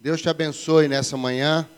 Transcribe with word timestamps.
Deus 0.00 0.22
te 0.22 0.28
abençoe 0.28 0.86
nessa 0.86 1.16
manhã. 1.16 1.68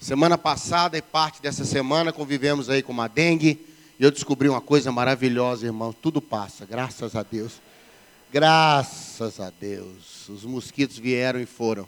Semana 0.00 0.38
passada 0.38 0.96
e 0.96 1.02
parte 1.02 1.42
dessa 1.42 1.62
semana 1.62 2.14
convivemos 2.14 2.70
aí 2.70 2.82
com 2.82 2.92
uma 2.92 3.08
dengue 3.08 3.60
e 4.00 4.02
eu 4.02 4.10
descobri 4.10 4.48
uma 4.48 4.62
coisa 4.62 4.90
maravilhosa, 4.90 5.66
irmão. 5.66 5.92
Tudo 5.92 6.22
passa, 6.22 6.64
graças 6.64 7.14
a 7.14 7.22
Deus. 7.22 7.60
Graças 8.32 9.38
a 9.38 9.50
Deus. 9.50 10.26
Os 10.30 10.44
mosquitos 10.44 10.96
vieram 10.96 11.38
e 11.38 11.44
foram. 11.44 11.86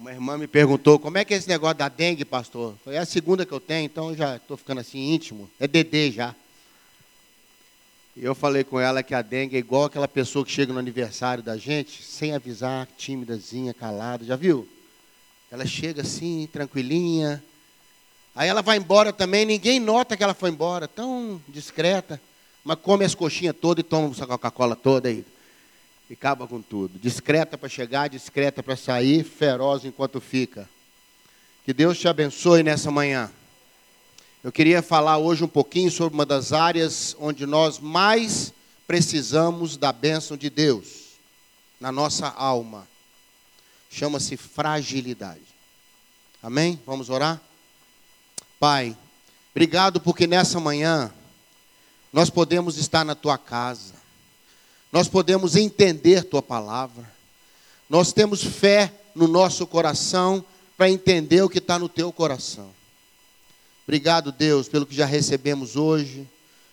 Uma 0.00 0.10
irmã 0.10 0.36
me 0.36 0.48
perguntou: 0.48 0.98
como 0.98 1.16
é 1.16 1.24
que 1.24 1.32
é 1.32 1.36
esse 1.36 1.48
negócio 1.48 1.78
da 1.78 1.88
dengue, 1.88 2.24
pastor? 2.24 2.74
Foi 2.82 2.96
é 2.96 2.98
a 2.98 3.06
segunda 3.06 3.46
que 3.46 3.52
eu 3.52 3.60
tenho, 3.60 3.86
então 3.86 4.10
eu 4.10 4.16
já 4.16 4.34
estou 4.34 4.56
ficando 4.56 4.80
assim 4.80 5.14
íntimo. 5.14 5.48
É 5.60 5.68
Dedê 5.68 6.10
já. 6.10 6.34
Eu 8.16 8.32
falei 8.32 8.62
com 8.62 8.78
ela 8.78 9.02
que 9.02 9.12
a 9.12 9.22
dengue 9.22 9.56
é 9.56 9.58
igual 9.58 9.84
aquela 9.84 10.06
pessoa 10.06 10.44
que 10.44 10.52
chega 10.52 10.72
no 10.72 10.78
aniversário 10.78 11.42
da 11.42 11.56
gente, 11.56 12.00
sem 12.00 12.32
avisar, 12.32 12.86
tímidazinha, 12.96 13.74
calada. 13.74 14.24
Já 14.24 14.36
viu? 14.36 14.68
Ela 15.50 15.66
chega 15.66 16.02
assim, 16.02 16.48
tranquilinha. 16.52 17.42
Aí 18.32 18.48
ela 18.48 18.62
vai 18.62 18.76
embora 18.76 19.12
também, 19.12 19.44
ninguém 19.44 19.80
nota 19.80 20.16
que 20.16 20.22
ela 20.22 20.32
foi 20.32 20.50
embora, 20.50 20.86
tão 20.86 21.42
discreta. 21.48 22.20
Mas 22.62 22.78
come 22.78 23.04
as 23.04 23.16
coxinhas 23.16 23.56
todas 23.60 23.84
e 23.84 23.88
toma 23.88 24.08
essa 24.08 24.26
Coca-Cola 24.26 24.76
toda 24.76 25.08
aí. 25.08 25.24
E 26.08 26.12
acaba 26.12 26.46
com 26.46 26.62
tudo. 26.62 26.96
Discreta 27.00 27.58
para 27.58 27.68
chegar, 27.68 28.08
discreta 28.08 28.62
para 28.62 28.76
sair, 28.76 29.24
feroz 29.24 29.84
enquanto 29.84 30.20
fica. 30.20 30.68
Que 31.64 31.72
Deus 31.72 31.98
te 31.98 32.06
abençoe 32.06 32.62
nessa 32.62 32.92
manhã. 32.92 33.28
Eu 34.44 34.52
queria 34.52 34.82
falar 34.82 35.16
hoje 35.16 35.42
um 35.42 35.48
pouquinho 35.48 35.90
sobre 35.90 36.12
uma 36.12 36.26
das 36.26 36.52
áreas 36.52 37.16
onde 37.18 37.46
nós 37.46 37.78
mais 37.78 38.52
precisamos 38.86 39.78
da 39.78 39.90
bênção 39.90 40.36
de 40.36 40.50
Deus 40.50 41.14
na 41.80 41.90
nossa 41.90 42.28
alma. 42.28 42.86
Chama-se 43.88 44.36
fragilidade. 44.36 45.40
Amém? 46.42 46.78
Vamos 46.84 47.08
orar? 47.08 47.40
Pai, 48.60 48.94
obrigado 49.50 49.98
porque 49.98 50.26
nessa 50.26 50.60
manhã 50.60 51.10
nós 52.12 52.28
podemos 52.28 52.76
estar 52.76 53.02
na 53.02 53.14
tua 53.14 53.38
casa, 53.38 53.94
nós 54.92 55.08
podemos 55.08 55.56
entender 55.56 56.22
tua 56.22 56.42
palavra, 56.42 57.10
nós 57.88 58.12
temos 58.12 58.44
fé 58.44 58.92
no 59.14 59.26
nosso 59.26 59.66
coração 59.66 60.44
para 60.76 60.90
entender 60.90 61.40
o 61.40 61.48
que 61.48 61.60
está 61.60 61.78
no 61.78 61.88
teu 61.88 62.12
coração. 62.12 62.83
Obrigado, 63.86 64.32
Deus, 64.32 64.66
pelo 64.66 64.86
que 64.86 64.94
já 64.94 65.04
recebemos 65.04 65.76
hoje. 65.76 66.26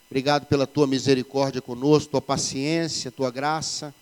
Obrigado 0.09 0.45
pela 0.45 0.65
tua 0.65 0.87
misericórdia 0.87 1.61
conosco, 1.61 2.11
tua 2.11 2.21
paciência, 2.21 3.11
tua 3.11 3.29
graça. 3.29 3.93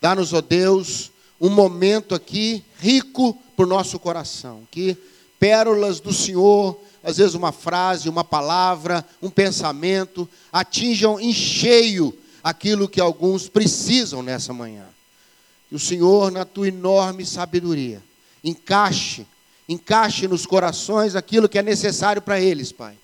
Dá-nos, 0.00 0.34
ó 0.34 0.42
Deus, 0.42 1.10
um 1.40 1.48
momento 1.48 2.14
aqui 2.14 2.62
rico 2.78 3.38
para 3.56 3.64
o 3.64 3.68
nosso 3.68 3.98
coração. 3.98 4.62
Que 4.70 4.94
pérolas 5.40 6.00
do 6.00 6.12
Senhor, 6.12 6.78
às 7.02 7.16
vezes 7.16 7.34
uma 7.34 7.50
frase, 7.50 8.10
uma 8.10 8.24
palavra, 8.24 9.02
um 9.22 9.30
pensamento, 9.30 10.28
atinjam 10.52 11.18
em 11.18 11.32
cheio 11.32 12.16
aquilo 12.42 12.88
que 12.88 13.00
alguns 13.00 13.48
precisam 13.48 14.22
nessa 14.22 14.52
manhã. 14.52 14.84
Que 15.70 15.74
o 15.74 15.80
Senhor, 15.80 16.30
na 16.30 16.44
tua 16.44 16.68
enorme 16.68 17.24
sabedoria, 17.24 18.02
encaixe 18.42 19.26
Encaixe 19.68 20.28
nos 20.28 20.44
corações 20.44 21.14
aquilo 21.14 21.48
que 21.48 21.58
é 21.58 21.62
necessário 21.62 22.20
para 22.20 22.40
eles, 22.40 22.70
Pai. 22.70 22.96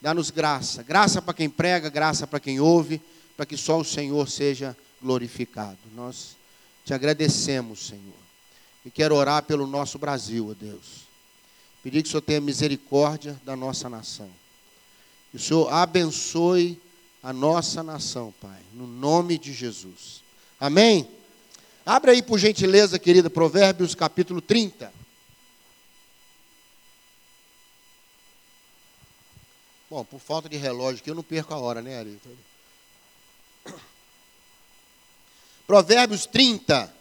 Dá-nos 0.00 0.30
graça. 0.30 0.82
Graça 0.82 1.20
para 1.20 1.34
quem 1.34 1.48
prega, 1.48 1.88
graça 1.88 2.26
para 2.26 2.38
quem 2.38 2.60
ouve, 2.60 3.00
para 3.36 3.46
que 3.46 3.56
só 3.56 3.80
o 3.80 3.84
Senhor 3.84 4.28
seja 4.28 4.76
glorificado. 5.02 5.78
Nós 5.94 6.36
te 6.84 6.94
agradecemos, 6.94 7.86
Senhor. 7.86 8.24
E 8.84 8.90
quero 8.90 9.14
orar 9.14 9.42
pelo 9.42 9.66
nosso 9.66 9.98
Brasil, 9.98 10.48
ó 10.50 10.54
Deus. 10.54 11.04
Pedir 11.82 12.02
que 12.02 12.08
o 12.08 12.10
Senhor 12.10 12.22
tenha 12.22 12.40
misericórdia 12.40 13.40
da 13.44 13.56
nossa 13.56 13.88
nação. 13.88 14.30
Que 15.30 15.38
o 15.38 15.40
Senhor 15.40 15.72
abençoe 15.72 16.80
a 17.22 17.32
nossa 17.32 17.82
nação, 17.82 18.32
Pai, 18.40 18.60
no 18.74 18.86
nome 18.86 19.38
de 19.38 19.52
Jesus. 19.52 20.22
Amém? 20.60 21.08
Abre 21.84 22.12
aí, 22.12 22.22
por 22.22 22.38
gentileza, 22.38 22.98
querida, 22.98 23.28
Provérbios 23.28 23.94
capítulo 23.94 24.40
30. 24.40 25.03
Bom, 29.90 30.04
por 30.04 30.18
falta 30.18 30.48
de 30.48 30.56
relógio 30.56 31.00
aqui, 31.00 31.10
eu 31.10 31.14
não 31.14 31.22
perco 31.22 31.52
a 31.52 31.58
hora, 31.58 31.82
né, 31.82 31.98
Ari? 31.98 32.20
Provérbios 35.66 36.26
30. 36.26 36.92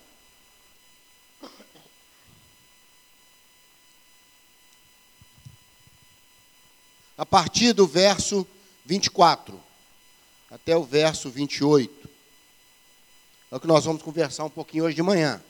A 7.17 7.25
partir 7.25 7.73
do 7.73 7.88
verso 7.88 8.47
24 8.85 9.61
até 10.49 10.77
o 10.77 10.83
verso 10.83 11.29
28. 11.29 12.09
É 13.51 13.55
o 13.55 13.59
que 13.59 13.67
nós 13.67 13.85
vamos 13.85 14.03
conversar 14.03 14.45
um 14.45 14.49
pouquinho 14.49 14.85
hoje 14.85 14.95
de 14.95 15.01
manhã. 15.01 15.41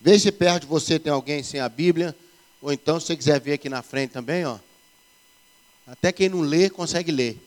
Veja 0.00 0.24
se 0.24 0.32
perto 0.32 0.62
de 0.62 0.68
você 0.68 0.98
tem 0.98 1.12
alguém 1.12 1.42
sem 1.42 1.60
a 1.60 1.68
Bíblia, 1.68 2.16
ou 2.60 2.72
então 2.72 3.00
se 3.00 3.06
você 3.06 3.16
quiser 3.16 3.40
ver 3.40 3.54
aqui 3.54 3.68
na 3.68 3.82
frente 3.82 4.12
também, 4.12 4.44
ó. 4.44 4.58
Até 5.86 6.10
quem 6.12 6.28
não 6.28 6.40
lê, 6.40 6.70
consegue 6.70 7.12
ler. 7.12 7.38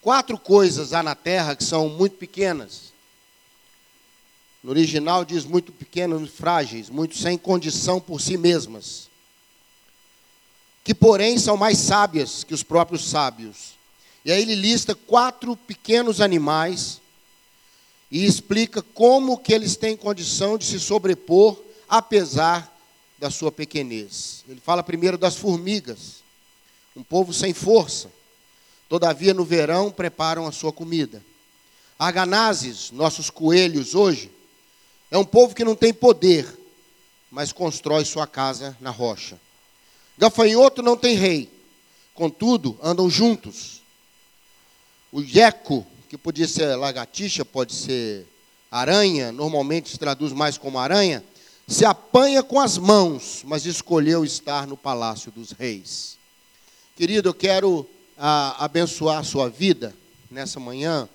Quatro 0.00 0.36
coisas 0.36 0.92
há 0.92 1.02
na 1.02 1.14
terra 1.14 1.54
que 1.56 1.64
são 1.64 1.88
muito 1.88 2.16
pequenas. 2.16 2.92
No 4.62 4.70
original 4.70 5.24
diz 5.24 5.44
muito 5.44 5.72
pequenas, 5.72 6.30
frágeis, 6.30 6.90
muito 6.90 7.16
sem 7.16 7.38
condição 7.38 8.00
por 8.00 8.20
si 8.20 8.36
mesmas. 8.36 9.08
Que, 10.84 10.94
porém, 10.94 11.38
são 11.38 11.56
mais 11.56 11.78
sábias 11.78 12.44
que 12.44 12.54
os 12.54 12.62
próprios 12.62 13.08
sábios. 13.08 13.74
E 14.24 14.30
aí 14.30 14.42
ele 14.42 14.54
lista 14.54 14.94
quatro 14.94 15.56
pequenos 15.56 16.20
animais 16.20 17.00
e 18.10 18.24
explica 18.24 18.82
como 18.82 19.38
que 19.38 19.52
eles 19.52 19.76
têm 19.76 19.96
condição 19.96 20.58
de 20.58 20.64
se 20.64 20.78
sobrepor 20.78 21.58
apesar 21.88 22.71
da 23.22 23.30
sua 23.30 23.52
pequenez. 23.52 24.42
Ele 24.48 24.60
fala 24.60 24.82
primeiro 24.82 25.16
das 25.16 25.36
formigas, 25.36 26.24
um 26.96 27.04
povo 27.04 27.32
sem 27.32 27.54
força. 27.54 28.10
Todavia, 28.88 29.32
no 29.32 29.44
verão, 29.44 29.92
preparam 29.92 30.44
a 30.44 30.50
sua 30.50 30.72
comida. 30.72 31.22
Arganazes, 31.96 32.90
nossos 32.90 33.30
coelhos 33.30 33.94
hoje, 33.94 34.28
é 35.08 35.16
um 35.16 35.24
povo 35.24 35.54
que 35.54 35.62
não 35.62 35.76
tem 35.76 35.94
poder, 35.94 36.52
mas 37.30 37.52
constrói 37.52 38.04
sua 38.04 38.26
casa 38.26 38.76
na 38.80 38.90
rocha. 38.90 39.40
Gafanhoto 40.18 40.82
não 40.82 40.96
tem 40.96 41.14
rei, 41.14 41.48
contudo, 42.14 42.76
andam 42.82 43.08
juntos. 43.08 43.82
O 45.12 45.22
jeco, 45.22 45.86
que 46.08 46.18
podia 46.18 46.48
ser 46.48 46.74
lagartixa, 46.74 47.44
pode 47.44 47.72
ser 47.72 48.26
aranha, 48.68 49.30
normalmente 49.30 49.90
se 49.90 49.96
traduz 49.96 50.32
mais 50.32 50.58
como 50.58 50.76
aranha, 50.76 51.22
se 51.66 51.84
apanha 51.84 52.42
com 52.42 52.60
as 52.60 52.76
mãos, 52.76 53.42
mas 53.44 53.66
escolheu 53.66 54.24
estar 54.24 54.66
no 54.66 54.76
palácio 54.76 55.30
dos 55.30 55.52
reis. 55.52 56.18
Querido, 56.96 57.28
eu 57.28 57.34
quero 57.34 57.88
a, 58.18 58.64
abençoar 58.64 59.18
a 59.18 59.24
sua 59.24 59.48
vida 59.48 59.94
nessa 60.30 60.60
manhã, 60.60 61.08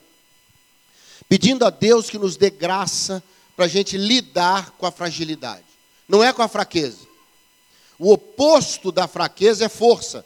pedindo 1.30 1.66
a 1.66 1.70
Deus 1.70 2.10
que 2.10 2.18
nos 2.18 2.38
dê 2.38 2.50
graça 2.50 3.24
para 3.56 3.66
a 3.66 3.68
gente 3.68 3.98
lidar 3.98 4.72
com 4.72 4.86
a 4.86 4.92
fragilidade. 4.92 5.66
Não 6.08 6.24
é 6.24 6.32
com 6.32 6.42
a 6.42 6.48
fraqueza. 6.48 7.08
O 8.00 8.12
oposto 8.12 8.92
da 8.92 9.08
fraqueza 9.08 9.66
é 9.66 9.70
força, 9.70 10.26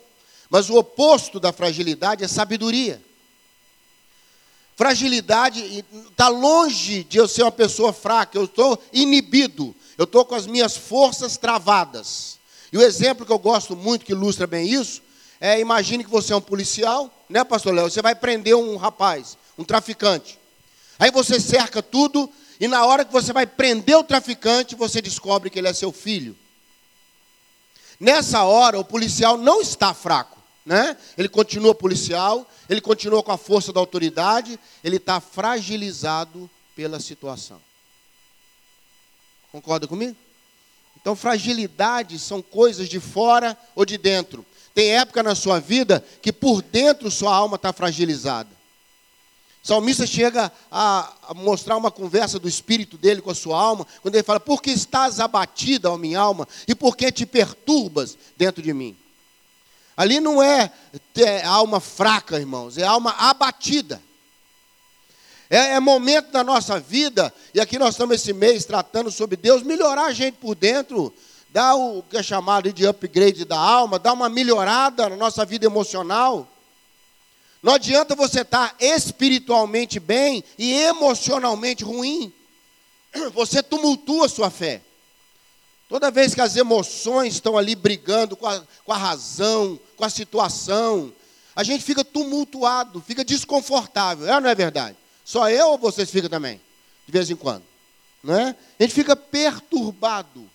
mas 0.49 0.69
o 0.69 0.75
oposto 0.75 1.39
da 1.39 1.53
fragilidade 1.53 2.23
é 2.23 2.27
sabedoria. 2.27 3.01
Fragilidade 4.75 5.85
está 6.09 6.27
longe 6.27 7.03
de 7.03 7.17
eu 7.17 7.27
ser 7.27 7.43
uma 7.43 7.51
pessoa 7.51 7.93
fraca, 7.93 8.37
eu 8.37 8.45
estou 8.45 8.81
inibido, 8.91 9.75
eu 9.97 10.05
estou 10.05 10.25
com 10.25 10.35
as 10.35 10.47
minhas 10.47 10.75
forças 10.75 11.37
travadas. 11.37 12.39
E 12.71 12.77
o 12.77 12.81
exemplo 12.81 13.25
que 13.25 13.31
eu 13.31 13.39
gosto 13.39 13.75
muito, 13.75 14.05
que 14.05 14.13
ilustra 14.13 14.47
bem 14.47 14.67
isso, 14.67 15.01
é: 15.39 15.59
imagine 15.59 16.03
que 16.03 16.09
você 16.09 16.33
é 16.33 16.35
um 16.35 16.41
policial, 16.41 17.11
né, 17.29 17.43
Pastor 17.43 17.73
Léo? 17.73 17.89
Você 17.89 18.01
vai 18.01 18.15
prender 18.15 18.55
um 18.55 18.77
rapaz, 18.77 19.37
um 19.57 19.63
traficante. 19.63 20.39
Aí 20.97 21.11
você 21.11 21.39
cerca 21.39 21.81
tudo, 21.81 22.29
e 22.59 22.67
na 22.67 22.85
hora 22.85 23.03
que 23.03 23.11
você 23.11 23.33
vai 23.33 23.47
prender 23.47 23.97
o 23.97 24.03
traficante, 24.03 24.75
você 24.75 25.01
descobre 25.01 25.49
que 25.49 25.57
ele 25.57 25.67
é 25.67 25.73
seu 25.73 25.91
filho. 25.91 26.37
Nessa 27.99 28.43
hora, 28.43 28.79
o 28.79 28.85
policial 28.85 29.37
não 29.37 29.61
está 29.61 29.93
fraco, 29.93 30.39
né? 30.65 30.95
Ele 31.17 31.27
continua 31.27 31.75
policial, 31.75 32.47
ele 32.69 32.81
continua 32.81 33.21
com 33.21 33.31
a 33.31 33.37
força 33.37 33.73
da 33.73 33.79
autoridade, 33.79 34.59
ele 34.83 34.97
está 34.97 35.19
fragilizado 35.19 36.49
pela 36.75 36.99
situação. 36.99 37.61
Concorda 39.51 39.87
comigo? 39.87 40.15
Então, 40.99 41.15
fragilidade 41.15 42.19
são 42.19 42.41
coisas 42.41 42.87
de 42.87 42.99
fora 42.99 43.57
ou 43.75 43.85
de 43.85 43.97
dentro. 43.97 44.45
Tem 44.73 44.91
época 44.91 45.21
na 45.23 45.35
sua 45.35 45.59
vida 45.59 46.03
que 46.21 46.31
por 46.31 46.61
dentro 46.61 47.11
sua 47.11 47.35
alma 47.35 47.55
está 47.55 47.73
fragilizada. 47.73 48.49
O 49.63 49.67
salmista 49.67 50.07
chega 50.07 50.51
a, 50.71 51.13
a, 51.27 51.33
mostrar 51.33 51.77
uma 51.77 51.91
conversa 51.91 52.39
do 52.39 52.47
espírito 52.47 52.97
dele 52.97 53.21
com 53.21 53.29
a 53.29 53.35
sua 53.35 53.59
alma, 53.59 53.85
quando 54.01 54.15
ele 54.15 54.23
fala: 54.23 54.39
Por 54.39 54.61
que 54.61 54.71
estás 54.71 55.19
abatida, 55.19 55.91
ó 55.91 55.97
minha 55.97 56.19
alma, 56.19 56.47
e 56.67 56.73
por 56.73 56.97
que 56.97 57.11
te 57.11 57.25
perturbas 57.25 58.17
dentro 58.37 58.61
de 58.61 58.73
mim? 58.73 58.97
Ali 59.95 60.19
não 60.19 60.41
é, 60.41 60.71
é 61.15 61.45
alma 61.45 61.79
fraca, 61.79 62.39
irmãos, 62.39 62.77
é 62.77 62.83
alma 62.83 63.11
abatida. 63.11 64.01
É, 65.53 65.73
é, 65.73 65.79
momento 65.81 66.31
da 66.31 66.45
nossa 66.45 66.79
vida, 66.79 67.33
e 67.53 67.59
aqui 67.59 67.77
nós 67.77 67.89
estamos 67.89 68.15
esse 68.15 68.31
mês 68.31 68.63
tratando 68.63 69.11
sobre 69.11 69.35
Deus, 69.35 69.63
melhorar 69.63 70.05
a 70.05 70.13
gente 70.13 70.35
por 70.35 70.55
dentro, 70.55 71.13
dar 71.49 71.75
o 71.75 72.01
que 72.03 72.15
é 72.15 72.23
chamado 72.23 72.71
de 72.71 72.87
upgrade 72.87 73.43
da 73.43 73.59
alma, 73.59 73.99
dar 73.99 74.13
uma 74.13 74.29
melhorada 74.29 75.09
na 75.09 75.17
nossa 75.17 75.43
vida 75.43 75.65
emocional. 75.65 76.47
Não 77.61 77.73
adianta 77.73 78.15
você 78.15 78.43
estar 78.43 78.73
espiritualmente 78.79 79.99
bem 79.99 80.41
e 80.57 80.71
emocionalmente 80.71 81.83
ruim. 81.83 82.31
Você 83.35 83.61
tumultua 83.61 84.27
a 84.27 84.29
sua 84.29 84.49
fé. 84.49 84.81
Toda 85.89 86.09
vez 86.09 86.33
que 86.33 86.39
as 86.39 86.55
emoções 86.55 87.33
estão 87.33 87.57
ali 87.57 87.75
brigando 87.75 88.37
com 88.37 88.47
a, 88.47 88.63
com 88.85 88.93
a 88.93 88.97
razão, 88.97 89.77
com 89.97 90.05
a 90.05 90.09
situação, 90.09 91.13
a 91.53 91.61
gente 91.61 91.83
fica 91.83 92.05
tumultuado, 92.05 93.01
fica 93.01 93.25
desconfortável. 93.25 94.25
É 94.25 94.35
ou 94.35 94.41
não 94.41 94.49
é 94.49 94.55
verdade? 94.55 95.00
Só 95.31 95.49
eu 95.49 95.69
ou 95.69 95.77
vocês 95.77 96.11
ficam 96.11 96.29
também? 96.29 96.59
De 97.05 97.11
vez 97.13 97.29
em 97.29 97.37
quando. 97.37 97.63
Não 98.21 98.37
é? 98.37 98.53
A 98.77 98.83
gente 98.83 98.93
fica 98.93 99.15
perturbado. 99.15 100.45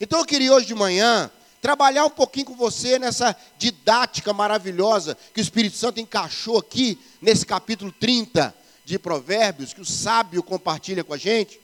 Então 0.00 0.20
eu 0.20 0.24
queria 0.24 0.54
hoje 0.54 0.66
de 0.66 0.74
manhã 0.74 1.28
trabalhar 1.60 2.04
um 2.04 2.10
pouquinho 2.10 2.46
com 2.46 2.54
você 2.54 2.96
nessa 2.96 3.34
didática 3.58 4.32
maravilhosa 4.32 5.18
que 5.34 5.40
o 5.40 5.42
Espírito 5.42 5.76
Santo 5.76 5.98
encaixou 5.98 6.58
aqui 6.58 6.96
nesse 7.20 7.44
capítulo 7.44 7.90
30 7.90 8.54
de 8.84 9.00
Provérbios, 9.00 9.72
que 9.72 9.80
o 9.80 9.84
sábio 9.84 10.44
compartilha 10.44 11.02
com 11.02 11.12
a 11.12 11.18
gente, 11.18 11.60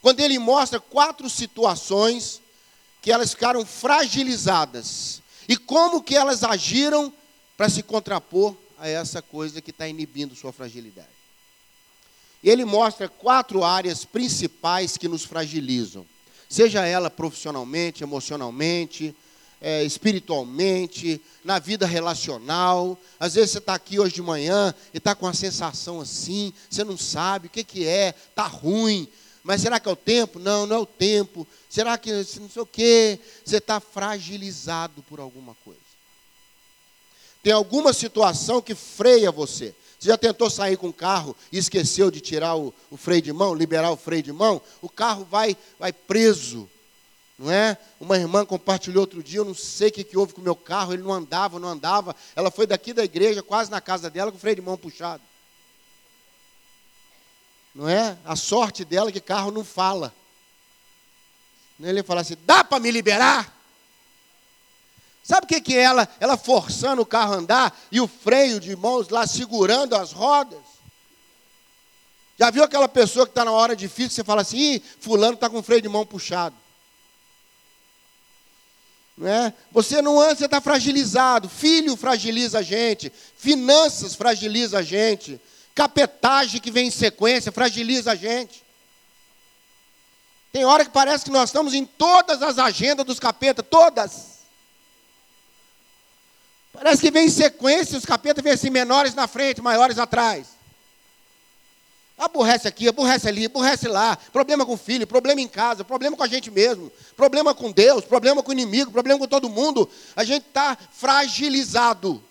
quando 0.00 0.20
ele 0.20 0.38
mostra 0.38 0.80
quatro 0.80 1.28
situações 1.28 2.40
que 3.02 3.12
elas 3.12 3.32
ficaram 3.32 3.62
fragilizadas 3.66 5.20
e 5.46 5.54
como 5.54 6.02
que 6.02 6.16
elas 6.16 6.42
agiram 6.42 7.12
para 7.58 7.68
se 7.68 7.82
contrapor 7.82 8.56
a 8.78 8.88
essa 8.88 9.20
coisa 9.20 9.60
que 9.60 9.70
está 9.70 9.86
inibindo 9.86 10.34
sua 10.34 10.50
fragilidade. 10.50 11.15
Ele 12.48 12.64
mostra 12.64 13.08
quatro 13.08 13.64
áreas 13.64 14.04
principais 14.04 14.96
que 14.96 15.08
nos 15.08 15.24
fragilizam, 15.24 16.06
seja 16.48 16.86
ela 16.86 17.10
profissionalmente, 17.10 18.04
emocionalmente, 18.04 19.12
é, 19.60 19.82
espiritualmente, 19.82 21.20
na 21.44 21.58
vida 21.58 21.84
relacional. 21.86 22.96
Às 23.18 23.34
vezes 23.34 23.50
você 23.50 23.58
está 23.58 23.74
aqui 23.74 23.98
hoje 23.98 24.14
de 24.14 24.22
manhã 24.22 24.72
e 24.94 24.98
está 24.98 25.12
com 25.12 25.26
a 25.26 25.34
sensação 25.34 26.00
assim, 26.00 26.52
você 26.70 26.84
não 26.84 26.96
sabe 26.96 27.48
o 27.48 27.50
que, 27.50 27.64
que 27.64 27.84
é, 27.84 28.14
está 28.30 28.46
ruim. 28.46 29.08
Mas 29.42 29.62
será 29.62 29.80
que 29.80 29.88
é 29.88 29.92
o 29.92 29.96
tempo? 29.96 30.38
Não, 30.38 30.66
não 30.66 30.76
é 30.76 30.78
o 30.78 30.86
tempo. 30.86 31.44
Será 31.68 31.98
que 31.98 32.12
não 32.12 32.48
sei 32.48 32.62
o 32.62 32.66
quê? 32.66 33.18
Você 33.44 33.56
está 33.56 33.80
fragilizado 33.80 35.02
por 35.08 35.18
alguma 35.18 35.56
coisa. 35.64 35.80
Tem 37.42 37.52
alguma 37.52 37.92
situação 37.92 38.62
que 38.62 38.74
freia 38.76 39.32
você. 39.32 39.74
Você 39.98 40.08
já 40.08 40.18
tentou 40.18 40.50
sair 40.50 40.76
com 40.76 40.88
o 40.88 40.92
carro 40.92 41.34
e 41.50 41.58
esqueceu 41.58 42.10
de 42.10 42.20
tirar 42.20 42.56
o, 42.56 42.72
o 42.90 42.96
freio 42.96 43.22
de 43.22 43.32
mão, 43.32 43.54
liberar 43.54 43.90
o 43.90 43.96
freio 43.96 44.22
de 44.22 44.32
mão? 44.32 44.60
O 44.82 44.88
carro 44.88 45.26
vai, 45.30 45.56
vai 45.78 45.92
preso 45.92 46.68
não 47.38 47.50
é? 47.50 47.76
Uma 48.00 48.16
irmã 48.16 48.44
compartilhou 48.44 49.02
outro 49.02 49.22
dia, 49.22 49.40
eu 49.40 49.44
não 49.44 49.54
sei 49.54 49.88
o 49.88 49.92
que, 49.92 50.04
que 50.04 50.16
houve 50.16 50.32
com 50.32 50.40
o 50.40 50.44
meu 50.44 50.56
carro, 50.56 50.92
ele 50.92 51.02
não 51.02 51.12
andava, 51.12 51.58
não 51.58 51.68
andava. 51.68 52.16
Ela 52.34 52.50
foi 52.50 52.66
daqui 52.66 52.92
da 52.92 53.04
igreja, 53.04 53.42
quase 53.42 53.70
na 53.70 53.80
casa 53.80 54.08
dela, 54.08 54.30
com 54.30 54.38
o 54.38 54.40
freio 54.40 54.56
de 54.56 54.62
mão 54.62 54.76
puxado. 54.76 55.22
Não 57.74 57.88
é? 57.88 58.16
A 58.24 58.34
sorte 58.36 58.84
dela 58.84 59.10
é 59.10 59.12
que 59.12 59.20
carro 59.20 59.50
não 59.50 59.64
fala. 59.64 60.14
Ele 61.78 62.02
fala 62.02 62.22
assim: 62.22 62.36
dá 62.46 62.64
para 62.64 62.80
me 62.80 62.90
liberar? 62.90 63.54
Sabe 65.26 65.44
o 65.44 65.48
que, 65.48 65.60
que 65.60 65.76
é 65.76 65.82
ela? 65.82 66.08
Ela 66.20 66.36
forçando 66.36 67.02
o 67.02 67.06
carro 67.06 67.34
a 67.34 67.36
andar 67.38 67.76
e 67.90 68.00
o 68.00 68.06
freio 68.06 68.60
de 68.60 68.76
mãos 68.76 69.08
lá 69.08 69.26
segurando 69.26 69.96
as 69.96 70.12
rodas. 70.12 70.60
Já 72.38 72.48
viu 72.48 72.62
aquela 72.62 72.86
pessoa 72.86 73.26
que 73.26 73.32
está 73.32 73.44
na 73.44 73.50
hora 73.50 73.74
difícil, 73.74 74.10
você 74.10 74.22
fala 74.22 74.42
assim, 74.42 74.56
Ih, 74.56 74.82
fulano 75.00 75.34
está 75.34 75.50
com 75.50 75.58
o 75.58 75.62
freio 75.64 75.82
de 75.82 75.88
mão 75.88 76.06
puxado. 76.06 76.54
Não 79.18 79.26
é? 79.26 79.52
Você 79.72 80.00
não 80.00 80.20
anda, 80.20 80.36
você 80.36 80.44
está 80.44 80.60
fragilizado. 80.60 81.48
Filho 81.48 81.96
fragiliza 81.96 82.60
a 82.60 82.62
gente. 82.62 83.12
Finanças 83.36 84.14
fragiliza 84.14 84.78
a 84.78 84.82
gente. 84.82 85.40
Capetagem 85.74 86.60
que 86.60 86.70
vem 86.70 86.86
em 86.86 86.90
sequência 86.92 87.50
fragiliza 87.50 88.12
a 88.12 88.14
gente. 88.14 88.62
Tem 90.52 90.64
hora 90.64 90.84
que 90.84 90.92
parece 90.92 91.24
que 91.24 91.32
nós 91.32 91.48
estamos 91.48 91.74
em 91.74 91.84
todas 91.84 92.42
as 92.42 92.60
agendas 92.60 93.04
dos 93.04 93.18
capetas, 93.18 93.66
todas. 93.68 94.35
Parece 96.76 97.00
que 97.00 97.10
vem 97.10 97.26
em 97.26 97.30
sequência, 97.30 97.96
os 97.96 98.04
capetas 98.04 98.44
vêm 98.44 98.52
assim, 98.52 98.68
menores 98.68 99.14
na 99.14 99.26
frente, 99.26 99.62
maiores 99.62 99.98
atrás. 99.98 100.48
Aborrece 102.18 102.68
aqui, 102.68 102.86
aborrece 102.86 103.26
ali, 103.28 103.46
aborrece 103.46 103.88
lá. 103.88 104.16
Problema 104.30 104.64
com 104.64 104.74
o 104.74 104.76
filho, 104.76 105.06
problema 105.06 105.40
em 105.40 105.48
casa, 105.48 105.84
problema 105.84 106.16
com 106.16 106.22
a 106.22 106.28
gente 106.28 106.50
mesmo, 106.50 106.92
problema 107.16 107.54
com 107.54 107.72
Deus, 107.72 108.04
problema 108.04 108.42
com 108.42 108.50
o 108.50 108.52
inimigo, 108.52 108.90
problema 108.90 109.18
com 109.18 109.26
todo 109.26 109.48
mundo. 109.48 109.88
A 110.14 110.22
gente 110.22 110.46
está 110.46 110.76
fragilizado. 110.92 112.22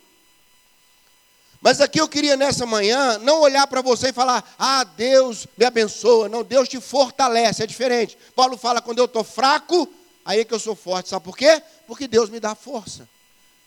Mas 1.60 1.82
aqui 1.82 2.00
eu 2.00 2.08
queria 2.08 2.38
nessa 2.38 2.68
manhã 2.68 3.18
não 3.18 3.42
olhar 3.42 3.66
para 3.66 3.82
você 3.82 4.10
e 4.10 4.14
falar, 4.14 4.44
ah, 4.60 4.84
Deus 4.84 5.48
me 5.58 5.66
abençoa. 5.66 6.30
Não, 6.30 6.44
Deus 6.44 6.70
te 6.70 6.80
fortalece, 6.80 7.64
é 7.64 7.68
diferente. 7.68 8.16
Paulo 8.36 8.58
fala, 8.58 8.80
quando 8.80 9.00
eu 9.00 9.06
estou 9.06 9.24
fraco, 9.24 9.92
aí 10.24 10.42
é 10.42 10.46
que 10.46 10.54
eu 10.54 10.60
sou 10.60 10.76
forte. 10.76 11.10
Sabe 11.10 11.26
por 11.26 11.36
quê? 11.36 11.64
Porque 11.88 12.08
Deus 12.08 12.30
me 12.30 12.40
dá 12.40 12.54
força. 12.54 13.10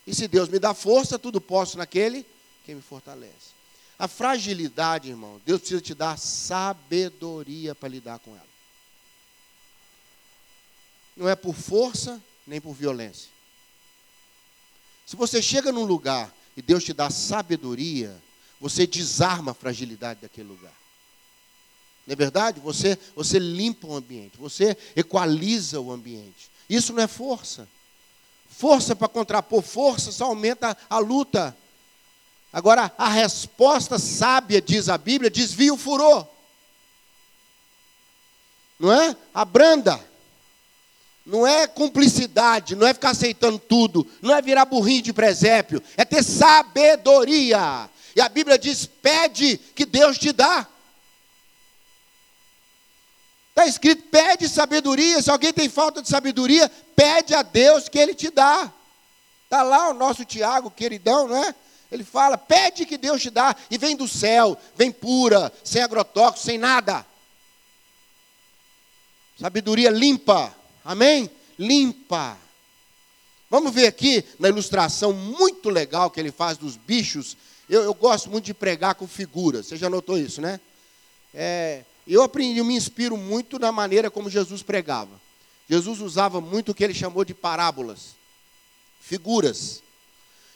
E 0.08 0.14
se 0.14 0.26
Deus 0.26 0.48
me 0.48 0.58
dá 0.58 0.72
força, 0.72 1.18
tudo 1.18 1.38
posso 1.38 1.76
naquele 1.76 2.24
que 2.64 2.74
me 2.74 2.80
fortalece. 2.80 3.52
A 3.98 4.08
fragilidade, 4.08 5.10
irmão, 5.10 5.38
Deus 5.44 5.60
precisa 5.60 5.82
te 5.82 5.94
dar 5.94 6.18
sabedoria 6.18 7.74
para 7.74 7.90
lidar 7.90 8.18
com 8.20 8.30
ela. 8.30 8.48
Não 11.14 11.28
é 11.28 11.36
por 11.36 11.54
força 11.54 12.18
nem 12.46 12.58
por 12.58 12.72
violência. 12.72 13.28
Se 15.04 15.14
você 15.14 15.42
chega 15.42 15.70
num 15.70 15.84
lugar 15.84 16.34
e 16.56 16.62
Deus 16.62 16.84
te 16.84 16.94
dá 16.94 17.10
sabedoria, 17.10 18.18
você 18.58 18.86
desarma 18.86 19.50
a 19.50 19.54
fragilidade 19.54 20.22
daquele 20.22 20.48
lugar. 20.48 20.74
Não 22.06 22.14
é 22.14 22.16
verdade? 22.16 22.60
Você, 22.60 22.98
você 23.14 23.38
limpa 23.38 23.86
o 23.86 23.94
ambiente, 23.94 24.38
você 24.38 24.74
equaliza 24.96 25.78
o 25.78 25.92
ambiente. 25.92 26.50
Isso 26.66 26.94
não 26.94 27.02
é 27.02 27.06
força. 27.06 27.68
Força 28.58 28.96
para 28.96 29.06
contrapor 29.06 29.62
força 29.62 30.10
só 30.10 30.24
aumenta 30.24 30.76
a 30.90 30.98
luta. 30.98 31.56
Agora, 32.52 32.92
a 32.98 33.08
resposta 33.08 34.00
sábia, 34.00 34.60
diz 34.60 34.88
a 34.88 34.98
Bíblia, 34.98 35.30
desvia 35.30 35.72
o 35.72 35.76
furor. 35.76 36.26
Não 38.76 38.92
é? 38.92 39.16
Abranda. 39.32 40.04
Não 41.24 41.46
é 41.46 41.68
cumplicidade, 41.68 42.74
não 42.74 42.84
é 42.84 42.92
ficar 42.92 43.10
aceitando 43.10 43.60
tudo, 43.60 44.04
não 44.20 44.34
é 44.34 44.42
virar 44.42 44.64
burrinho 44.64 45.02
de 45.02 45.12
presépio, 45.12 45.80
é 45.96 46.04
ter 46.04 46.24
sabedoria. 46.24 47.88
E 48.16 48.20
a 48.20 48.28
Bíblia 48.28 48.58
diz: 48.58 48.86
pede 48.86 49.56
que 49.56 49.86
Deus 49.86 50.18
te 50.18 50.32
dá. 50.32 50.66
Está 53.58 53.66
escrito: 53.66 54.04
pede 54.04 54.48
sabedoria. 54.48 55.20
Se 55.20 55.28
alguém 55.30 55.52
tem 55.52 55.68
falta 55.68 56.00
de 56.00 56.08
sabedoria, 56.08 56.70
pede 56.94 57.34
a 57.34 57.42
Deus 57.42 57.88
que 57.88 57.98
Ele 57.98 58.14
te 58.14 58.30
dá. 58.30 58.72
Está 59.42 59.64
lá 59.64 59.88
o 59.88 59.94
nosso 59.94 60.24
Tiago, 60.24 60.70
queridão, 60.70 61.26
não 61.26 61.42
é? 61.42 61.52
Ele 61.90 62.04
fala: 62.04 62.38
pede 62.38 62.86
que 62.86 62.96
Deus 62.96 63.20
te 63.20 63.30
dá, 63.30 63.56
e 63.68 63.76
vem 63.76 63.96
do 63.96 64.06
céu, 64.06 64.56
vem 64.76 64.92
pura, 64.92 65.52
sem 65.64 65.82
agrotóxico, 65.82 66.46
sem 66.46 66.56
nada. 66.56 67.04
Sabedoria 69.40 69.90
limpa, 69.90 70.54
amém? 70.84 71.28
Limpa. 71.58 72.38
Vamos 73.50 73.74
ver 73.74 73.88
aqui 73.88 74.24
na 74.38 74.48
ilustração 74.48 75.12
muito 75.12 75.68
legal 75.68 76.12
que 76.12 76.20
ele 76.20 76.30
faz 76.30 76.56
dos 76.58 76.76
bichos. 76.76 77.36
Eu, 77.68 77.82
eu 77.82 77.94
gosto 77.94 78.30
muito 78.30 78.44
de 78.44 78.54
pregar 78.54 78.94
com 78.94 79.08
figuras, 79.08 79.66
você 79.66 79.76
já 79.76 79.90
notou 79.90 80.16
isso, 80.16 80.40
né? 80.40 80.60
É, 81.34 81.82
eu 82.14 82.22
aprendi, 82.22 82.58
eu 82.58 82.64
me 82.64 82.74
inspiro 82.74 83.16
muito 83.16 83.58
na 83.58 83.70
maneira 83.70 84.10
como 84.10 84.30
Jesus 84.30 84.62
pregava. 84.62 85.20
Jesus 85.68 86.00
usava 86.00 86.40
muito 86.40 86.72
o 86.72 86.74
que 86.74 86.82
ele 86.82 86.94
chamou 86.94 87.24
de 87.24 87.34
parábolas, 87.34 88.16
figuras. 89.00 89.82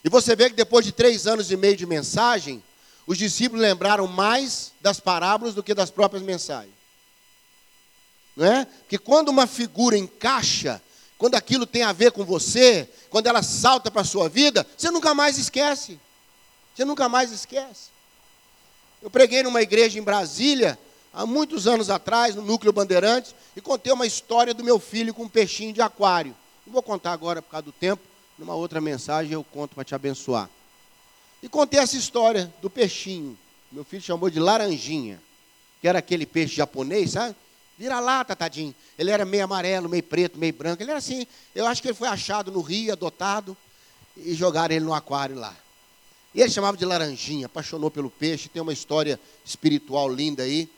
E 0.02 0.08
você 0.08 0.34
vê 0.34 0.48
que 0.48 0.56
depois 0.56 0.84
de 0.84 0.92
três 0.92 1.26
anos 1.26 1.50
e 1.50 1.56
meio 1.56 1.76
de 1.76 1.84
mensagem, 1.84 2.62
os 3.06 3.18
discípulos 3.18 3.60
lembraram 3.60 4.06
mais 4.06 4.72
das 4.80 4.98
parábolas 4.98 5.54
do 5.54 5.62
que 5.62 5.74
das 5.74 5.90
próprias 5.90 6.22
mensagens. 6.22 6.74
Não 8.34 8.46
é? 8.46 8.64
Porque 8.64 8.96
quando 8.96 9.28
uma 9.28 9.46
figura 9.46 9.96
encaixa, 9.96 10.80
quando 11.18 11.34
aquilo 11.34 11.66
tem 11.66 11.82
a 11.82 11.92
ver 11.92 12.12
com 12.12 12.24
você, 12.24 12.88
quando 13.10 13.26
ela 13.26 13.42
salta 13.42 13.90
para 13.90 14.00
a 14.00 14.04
sua 14.04 14.28
vida, 14.28 14.66
você 14.76 14.90
nunca 14.90 15.14
mais 15.14 15.36
esquece. 15.38 16.00
Você 16.74 16.84
nunca 16.84 17.08
mais 17.08 17.30
esquece. 17.30 17.90
Eu 19.02 19.10
preguei 19.10 19.42
numa 19.42 19.60
igreja 19.60 19.98
em 19.98 20.02
Brasília, 20.02 20.78
há 21.12 21.26
muitos 21.26 21.66
anos 21.66 21.90
atrás, 21.90 22.34
no 22.34 22.42
Núcleo 22.42 22.72
Bandeirantes, 22.72 23.34
e 23.56 23.60
contei 23.60 23.92
uma 23.92 24.06
história 24.06 24.54
do 24.54 24.64
meu 24.64 24.78
filho 24.78 25.12
com 25.12 25.24
um 25.24 25.28
peixinho 25.28 25.72
de 25.72 25.82
aquário. 25.82 26.34
Não 26.66 26.72
vou 26.72 26.82
contar 26.82 27.12
agora 27.12 27.42
por 27.42 27.50
causa 27.50 27.64
do 27.64 27.72
tempo, 27.72 28.02
numa 28.38 28.54
outra 28.54 28.80
mensagem 28.80 29.32
eu 29.32 29.44
conto 29.44 29.74
para 29.74 29.84
te 29.84 29.94
abençoar. 29.94 30.48
E 31.42 31.48
contei 31.48 31.80
essa 31.80 31.96
história 31.96 32.52
do 32.62 32.70
peixinho. 32.70 33.36
Meu 33.70 33.84
filho 33.84 34.02
chamou 34.02 34.30
de 34.30 34.38
laranjinha, 34.38 35.20
que 35.80 35.88
era 35.88 35.98
aquele 35.98 36.24
peixe 36.24 36.54
japonês, 36.54 37.12
sabe? 37.12 37.34
Vira 37.76 37.98
lata, 37.98 38.36
tadinho. 38.36 38.74
Ele 38.98 39.10
era 39.10 39.24
meio 39.24 39.44
amarelo, 39.44 39.88
meio 39.88 40.02
preto, 40.02 40.38
meio 40.38 40.52
branco. 40.52 40.82
Ele 40.82 40.90
era 40.90 40.98
assim. 40.98 41.26
Eu 41.54 41.66
acho 41.66 41.82
que 41.82 41.88
ele 41.88 41.94
foi 41.94 42.06
achado 42.06 42.52
no 42.52 42.60
rio, 42.60 42.92
adotado, 42.92 43.56
e 44.16 44.34
jogaram 44.34 44.74
ele 44.74 44.84
no 44.84 44.94
aquário 44.94 45.36
lá. 45.36 45.56
E 46.34 46.40
ele 46.40 46.50
chamava 46.50 46.76
de 46.76 46.84
laranjinha, 46.84 47.46
apaixonou 47.46 47.90
pelo 47.90 48.10
peixe, 48.10 48.48
tem 48.48 48.62
uma 48.62 48.72
história 48.72 49.18
espiritual 49.44 50.08
linda 50.08 50.44
aí. 50.44 50.68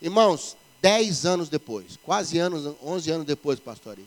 Irmãos, 0.00 0.56
dez 0.80 1.24
anos 1.24 1.48
depois, 1.48 1.98
quase 2.02 2.38
anos, 2.38 2.74
11 2.82 3.10
anos 3.10 3.26
depois, 3.26 3.58
pastor, 3.58 3.98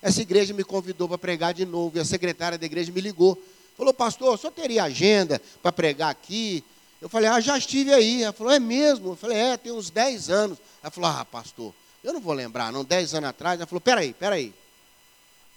essa 0.00 0.20
igreja 0.20 0.52
me 0.52 0.64
convidou 0.64 1.08
para 1.08 1.18
pregar 1.18 1.54
de 1.54 1.64
novo, 1.64 1.96
e 1.96 2.00
a 2.00 2.04
secretária 2.04 2.58
da 2.58 2.66
igreja 2.66 2.90
me 2.90 3.00
ligou. 3.00 3.40
Falou, 3.76 3.94
pastor, 3.94 4.36
só 4.38 4.50
teria 4.50 4.84
agenda 4.84 5.40
para 5.62 5.70
pregar 5.70 6.10
aqui? 6.10 6.64
Eu 7.00 7.08
falei, 7.08 7.28
ah, 7.28 7.40
já 7.40 7.56
estive 7.56 7.92
aí. 7.92 8.22
Ela 8.22 8.32
falou, 8.32 8.52
é 8.52 8.58
mesmo? 8.58 9.10
Eu 9.10 9.16
falei, 9.16 9.36
é, 9.36 9.56
tem 9.56 9.72
uns 9.72 9.90
10 9.90 10.28
anos. 10.28 10.58
Ela 10.82 10.90
falou, 10.90 11.10
ah, 11.10 11.24
pastor, 11.24 11.72
eu 12.02 12.12
não 12.12 12.20
vou 12.20 12.32
lembrar, 12.32 12.72
não, 12.72 12.84
10 12.84 13.14
anos 13.14 13.30
atrás. 13.30 13.60
Ela 13.60 13.66
falou, 13.66 13.80
peraí, 13.80 14.12
peraí. 14.12 14.52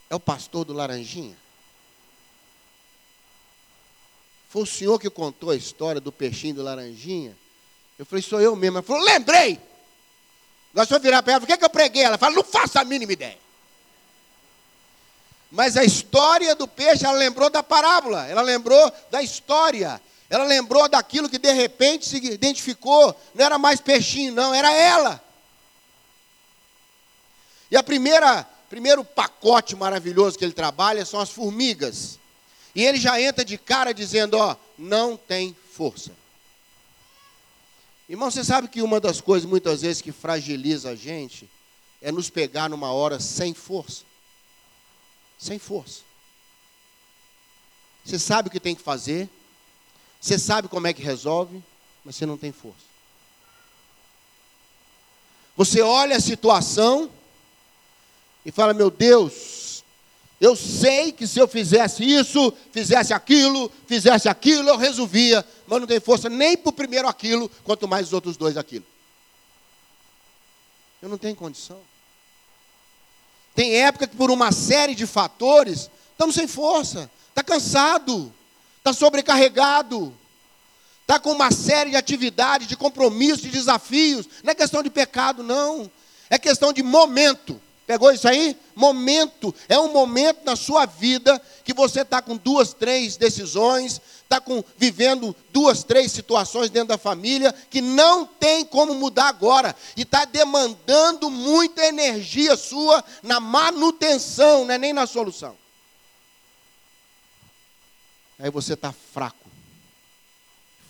É 0.10 0.16
o 0.16 0.20
pastor 0.20 0.64
do 0.64 0.74
Laranjinha? 0.74 1.36
Foi 4.50 4.62
o 4.62 4.66
senhor 4.66 5.00
que 5.00 5.10
contou 5.10 5.50
a 5.50 5.56
história 5.56 6.00
do 6.00 6.12
peixinho 6.12 6.56
do 6.56 6.64
Laranjinha? 6.64 7.36
Eu 7.98 8.06
falei, 8.06 8.22
sou 8.22 8.42
eu 8.42 8.56
mesmo. 8.56 8.78
Ela 8.78 8.86
falou, 8.86 9.04
lembrei! 9.04 9.60
Nós 10.74 10.90
vamos 10.90 11.04
virar 11.04 11.24
para 11.24 11.34
ela, 11.34 11.44
o 11.44 11.48
que, 11.48 11.54
é 11.54 11.58
que 11.58 11.64
eu 11.64 11.70
preguei? 11.70 12.04
Ela 12.04 12.18
falou, 12.18 12.36
não 12.36 12.44
faço 12.44 12.78
a 12.78 12.84
mínima 12.84 13.14
ideia. 13.14 13.38
Mas 15.50 15.78
a 15.78 15.86
história 15.86 16.54
do 16.54 16.68
peixe, 16.68 17.06
ela 17.06 17.18
lembrou 17.18 17.50
da 17.50 17.64
parábola, 17.64 18.28
ela 18.28 18.42
lembrou 18.42 18.92
da 19.10 19.24
história, 19.24 20.02
ela 20.30 20.44
lembrou 20.44 20.90
daquilo 20.90 21.30
que 21.30 21.38
de 21.38 21.54
repente 21.54 22.06
se 22.06 22.18
identificou, 22.18 23.18
não 23.34 23.46
era 23.46 23.58
mais 23.58 23.80
peixinho, 23.80 24.34
não, 24.34 24.54
era 24.54 24.70
ela. 24.74 25.24
E 27.72 27.78
a 27.78 27.82
primeira, 27.82 28.46
primeiro 28.70 29.06
pacote 29.06 29.78
maravilhoso 29.78 30.38
que 30.38 30.44
ele 30.44 30.52
trabalha 30.52 31.06
são 31.06 31.22
as 31.22 31.30
formigas. 31.30 32.20
E 32.76 32.84
ele 32.84 33.00
já 33.00 33.20
entra 33.22 33.46
de 33.46 33.58
cara 33.58 33.94
dizendo, 33.94 34.38
ó, 34.38 34.58
não 34.78 35.16
tem 35.16 35.56
força. 35.72 36.12
Irmão, 38.08 38.30
você 38.30 38.44
sabe 38.44 38.68
que 38.68 38.82
uma 38.82 39.00
das 39.00 39.20
coisas 39.20 39.50
muitas 39.50 39.82
vezes 39.82 40.02
que 40.02 40.12
fragiliza 40.12 40.90
a 40.90 40.96
gente 40.96 41.50
é 42.02 42.12
nos 42.12 42.30
pegar 42.30 42.70
numa 42.70 42.92
hora 42.92 43.20
sem 43.20 43.54
força. 43.54 44.04
Sem 45.40 45.58
força. 45.58 46.02
Você 48.06 48.20
sabe 48.20 48.48
o 48.48 48.52
que 48.52 48.60
tem 48.60 48.76
que 48.76 48.84
fazer, 48.84 49.28
você 50.22 50.38
sabe 50.38 50.68
como 50.68 50.86
é 50.86 50.94
que 50.94 51.02
resolve, 51.02 51.64
mas 52.04 52.16
você 52.16 52.26
não 52.26 52.38
tem 52.38 52.52
força. 52.52 52.86
Você 55.58 55.82
olha 55.82 56.18
a 56.18 56.22
situação 56.22 57.10
e 58.46 58.52
fala: 58.52 58.74
Meu 58.74 58.92
Deus, 58.92 59.55
eu 60.40 60.56
sei 60.56 61.12
que 61.12 61.26
se 61.26 61.40
eu 61.40 61.48
fizesse 61.48 62.04
isso, 62.04 62.54
fizesse 62.72 63.14
aquilo, 63.14 63.72
fizesse 63.88 64.28
aquilo, 64.28 64.70
eu 64.70 64.78
resolvia, 64.78 65.46
mas 65.66 65.80
não 65.80 65.88
tem 65.88 66.00
força 66.00 66.30
nem 66.30 66.58
para 66.58 66.70
o 66.70 66.74
primeiro 66.74 67.08
aquilo, 67.08 67.50
quanto 67.64 67.88
mais 67.88 68.08
os 68.08 68.14
outros 68.14 68.36
dois 68.36 68.58
aquilo. 68.58 68.86
Eu 71.02 71.08
não 71.08 71.18
tenho 71.18 71.36
condição. 71.36 71.80
Tem 73.54 73.82
época 73.84 74.08
que 74.08 74.16
por 74.16 74.30
uma 74.30 74.52
série 74.52 74.94
de 74.94 75.08
fatores, 75.08 75.90
estamos 76.12 76.36
sem 76.36 76.48
força, 76.48 77.10
está 77.30 77.42
cansado, 77.42 78.34
está 78.80 78.92
sobrecarregado, 78.92 80.14
está 81.02 81.18
com 81.18 81.32
uma 81.32 81.52
série 81.52 81.92
de 81.92 81.96
atividades, 81.96 82.68
de 82.68 82.76
compromissos, 82.76 83.42
de 83.42 83.50
desafios. 83.50 84.28
Não 84.44 84.52
é 84.52 84.56
questão 84.56 84.84
de 84.84 84.90
pecado, 84.90 85.42
não. 85.42 85.90
É 86.30 86.38
questão 86.38 86.74
de 86.74 86.84
momento. 86.84 87.62
Pegou 87.86 88.12
isso 88.12 88.28
aí? 88.28 88.58
Momento. 88.76 89.54
É 89.70 89.80
um 89.80 89.94
momento 89.94 90.44
na 90.44 90.56
sua 90.56 90.86
vida 90.86 91.40
que 91.64 91.74
você 91.74 92.02
está 92.02 92.22
com 92.22 92.36
duas, 92.36 92.74
três 92.74 93.16
decisões, 93.16 94.02
está 94.24 94.42
vivendo 94.76 95.36
duas, 95.52 95.84
três 95.84 96.12
situações 96.12 96.72
dentro 96.72 96.90
da 96.90 96.98
família 96.98 97.54
que 97.70 97.82
não 97.82 98.26
tem 98.26 98.66
como 98.66 98.96
mudar 98.96 99.28
agora. 99.28 99.76
E 99.96 100.02
está 100.02 100.26
demandando 100.26 101.30
muita 101.30 101.86
energia 101.86 102.58
sua 102.58 103.04
na 103.22 103.40
manutenção, 103.40 104.66
não 104.66 104.74
é 104.74 104.78
nem 104.78 104.92
na 104.92 105.06
solução. 105.06 105.56
Aí 108.40 108.50
você 108.50 108.74
está 108.74 108.92
fraco. 108.92 109.48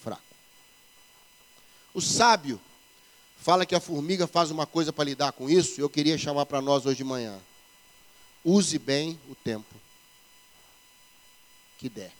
Fraco. 0.01 0.21
O 1.93 2.01
sábio 2.01 2.59
fala 3.45 3.63
que 3.63 3.75
a 3.75 3.79
formiga 3.79 4.25
faz 4.25 4.49
uma 4.49 4.65
coisa 4.65 4.91
para 4.91 5.03
lidar 5.03 5.31
com 5.31 5.47
isso, 5.47 5.79
eu 5.79 5.87
queria 5.87 6.17
chamar 6.17 6.47
para 6.47 6.59
nós 6.59 6.83
hoje 6.83 6.97
de 6.97 7.03
manhã. 7.03 7.39
Use 8.43 8.79
bem 8.79 9.19
o 9.29 9.35
tempo 9.35 9.75
que 11.77 11.87
der. 11.87 12.11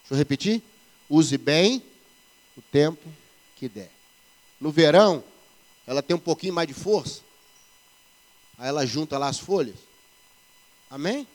Deixa 0.00 0.12
eu 0.12 0.16
repetir? 0.16 0.62
Use 1.10 1.36
bem 1.36 1.82
o 2.56 2.62
tempo 2.62 3.06
que 3.54 3.68
der. 3.68 3.90
No 4.58 4.70
verão, 4.72 5.22
ela 5.86 6.02
tem 6.02 6.16
um 6.16 6.18
pouquinho 6.18 6.54
mais 6.54 6.66
de 6.66 6.72
força. 6.72 7.20
Aí 8.56 8.68
ela 8.68 8.86
junta 8.86 9.18
lá 9.18 9.28
as 9.28 9.38
folhas. 9.38 9.76
Amém? 10.88 11.28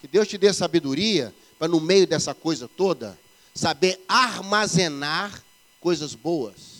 Que 0.00 0.08
Deus 0.08 0.26
te 0.26 0.38
dê 0.38 0.54
sabedoria 0.54 1.34
para, 1.58 1.68
no 1.68 1.80
meio 1.80 2.06
dessa 2.06 2.32
coisa 2.34 2.66
toda, 2.66 3.18
saber 3.54 4.02
armazenar 4.08 5.44
coisas 5.80 6.14
boas 6.14 6.75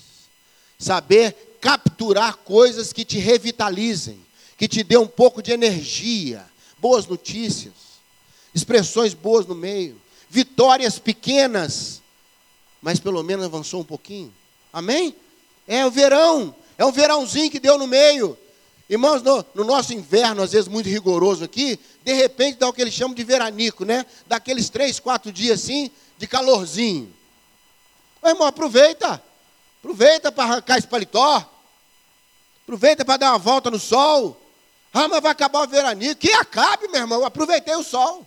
saber 0.79 1.59
capturar 1.61 2.37
coisas 2.37 2.93
que 2.93 3.05
te 3.05 3.19
revitalizem, 3.19 4.21
que 4.57 4.69
te 4.69 4.83
dê 4.83 4.97
um 4.97 5.07
pouco 5.07 5.43
de 5.43 5.53
energia, 5.53 6.45
boas 6.79 7.07
notícias, 7.07 7.73
expressões 8.55 9.15
boas 9.15 9.47
no 9.47 9.55
meio, 9.55 10.01
vitórias 10.29 10.99
pequenas, 10.99 12.03
mas 12.81 13.01
pelo 13.01 13.23
menos 13.23 13.45
avançou 13.45 13.81
um 13.81 13.85
pouquinho. 13.85 14.33
Amém? 14.73 15.15
É 15.67 15.85
o 15.85 15.91
verão, 15.91 16.55
é 16.79 16.85
um 16.85 16.93
verãozinho 16.93 17.51
que 17.51 17.59
deu 17.59 17.79
no 17.79 17.87
meio. 17.87 18.39
Irmãos, 18.89 19.21
no, 19.23 19.45
no, 19.55 19.65
nosso 19.65 19.93
inverno, 19.93 20.43
às 20.43 20.53
vezes 20.53 20.69
muito 20.69 20.89
rigoroso 20.89 21.43
aqui, 21.43 21.79
de 22.05 22.13
repente 22.13 22.59
dá 22.59 22.69
o 22.69 22.73
que 22.73 22.81
eles 22.81 22.95
chamam 22.95 23.15
de 23.15 23.25
veranico, 23.25 23.85
né? 23.85 24.07
Daqueles 24.27 24.71
três, 24.71 25.01
quatro 25.01 25.33
dias 25.33 25.61
assim, 25.61 25.91
de 26.17 26.27
calorzinho. 26.27 27.13
Ô, 28.23 28.29
irmão, 28.29 28.47
aproveita. 28.47 29.21
Aproveita 29.87 30.33
para 30.33 30.45
arrancar 30.51 30.79
esse 30.79 30.87
paletó. 30.89 31.49
Aproveita 32.65 33.05
para 33.05 33.19
dar 33.19 33.31
uma 33.31 33.39
volta 33.39 33.71
no 33.71 33.79
sol. 33.79 34.37
Ah, 34.93 35.07
mas 35.07 35.23
vai 35.23 35.31
acabar 35.31 35.63
o 35.63 35.69
veranico. 35.69 36.17
Que 36.17 36.33
acabe, 36.33 36.89
meu 36.89 37.03
irmão. 37.03 37.25
aproveitei 37.25 37.77
o 37.77 37.85
sol. 37.85 38.27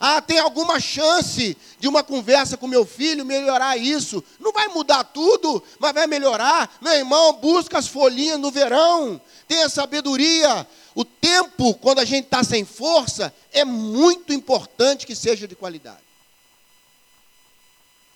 Ah, 0.00 0.20
tem 0.20 0.40
alguma 0.40 0.80
chance 0.80 1.56
de 1.78 1.86
uma 1.86 2.02
conversa 2.02 2.56
com 2.56 2.66
meu 2.66 2.84
filho 2.84 3.24
melhorar 3.24 3.76
isso? 3.76 4.22
Não 4.40 4.52
vai 4.52 4.66
mudar 4.66 5.04
tudo, 5.04 5.62
mas 5.78 5.92
vai 5.94 6.08
melhorar. 6.08 6.68
Meu 6.80 6.94
irmão, 6.94 7.34
busca 7.34 7.78
as 7.78 7.86
folhinhas 7.86 8.40
no 8.40 8.50
verão. 8.50 9.20
Tenha 9.46 9.68
sabedoria. 9.68 10.66
O 10.92 11.04
tempo, 11.04 11.72
quando 11.74 12.00
a 12.00 12.04
gente 12.04 12.24
está 12.24 12.42
sem 12.42 12.64
força, 12.64 13.32
é 13.52 13.64
muito 13.64 14.32
importante 14.32 15.06
que 15.06 15.14
seja 15.14 15.46
de 15.46 15.54
qualidade. 15.54 16.05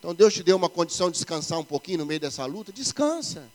Então 0.00 0.14
Deus 0.14 0.32
te 0.32 0.42
deu 0.42 0.56
uma 0.56 0.68
condição 0.68 1.10
de 1.10 1.18
descansar 1.18 1.58
um 1.58 1.64
pouquinho 1.64 1.98
no 1.98 2.06
meio 2.06 2.18
dessa 2.18 2.44
luta, 2.46 2.72
descansa. 2.72 3.46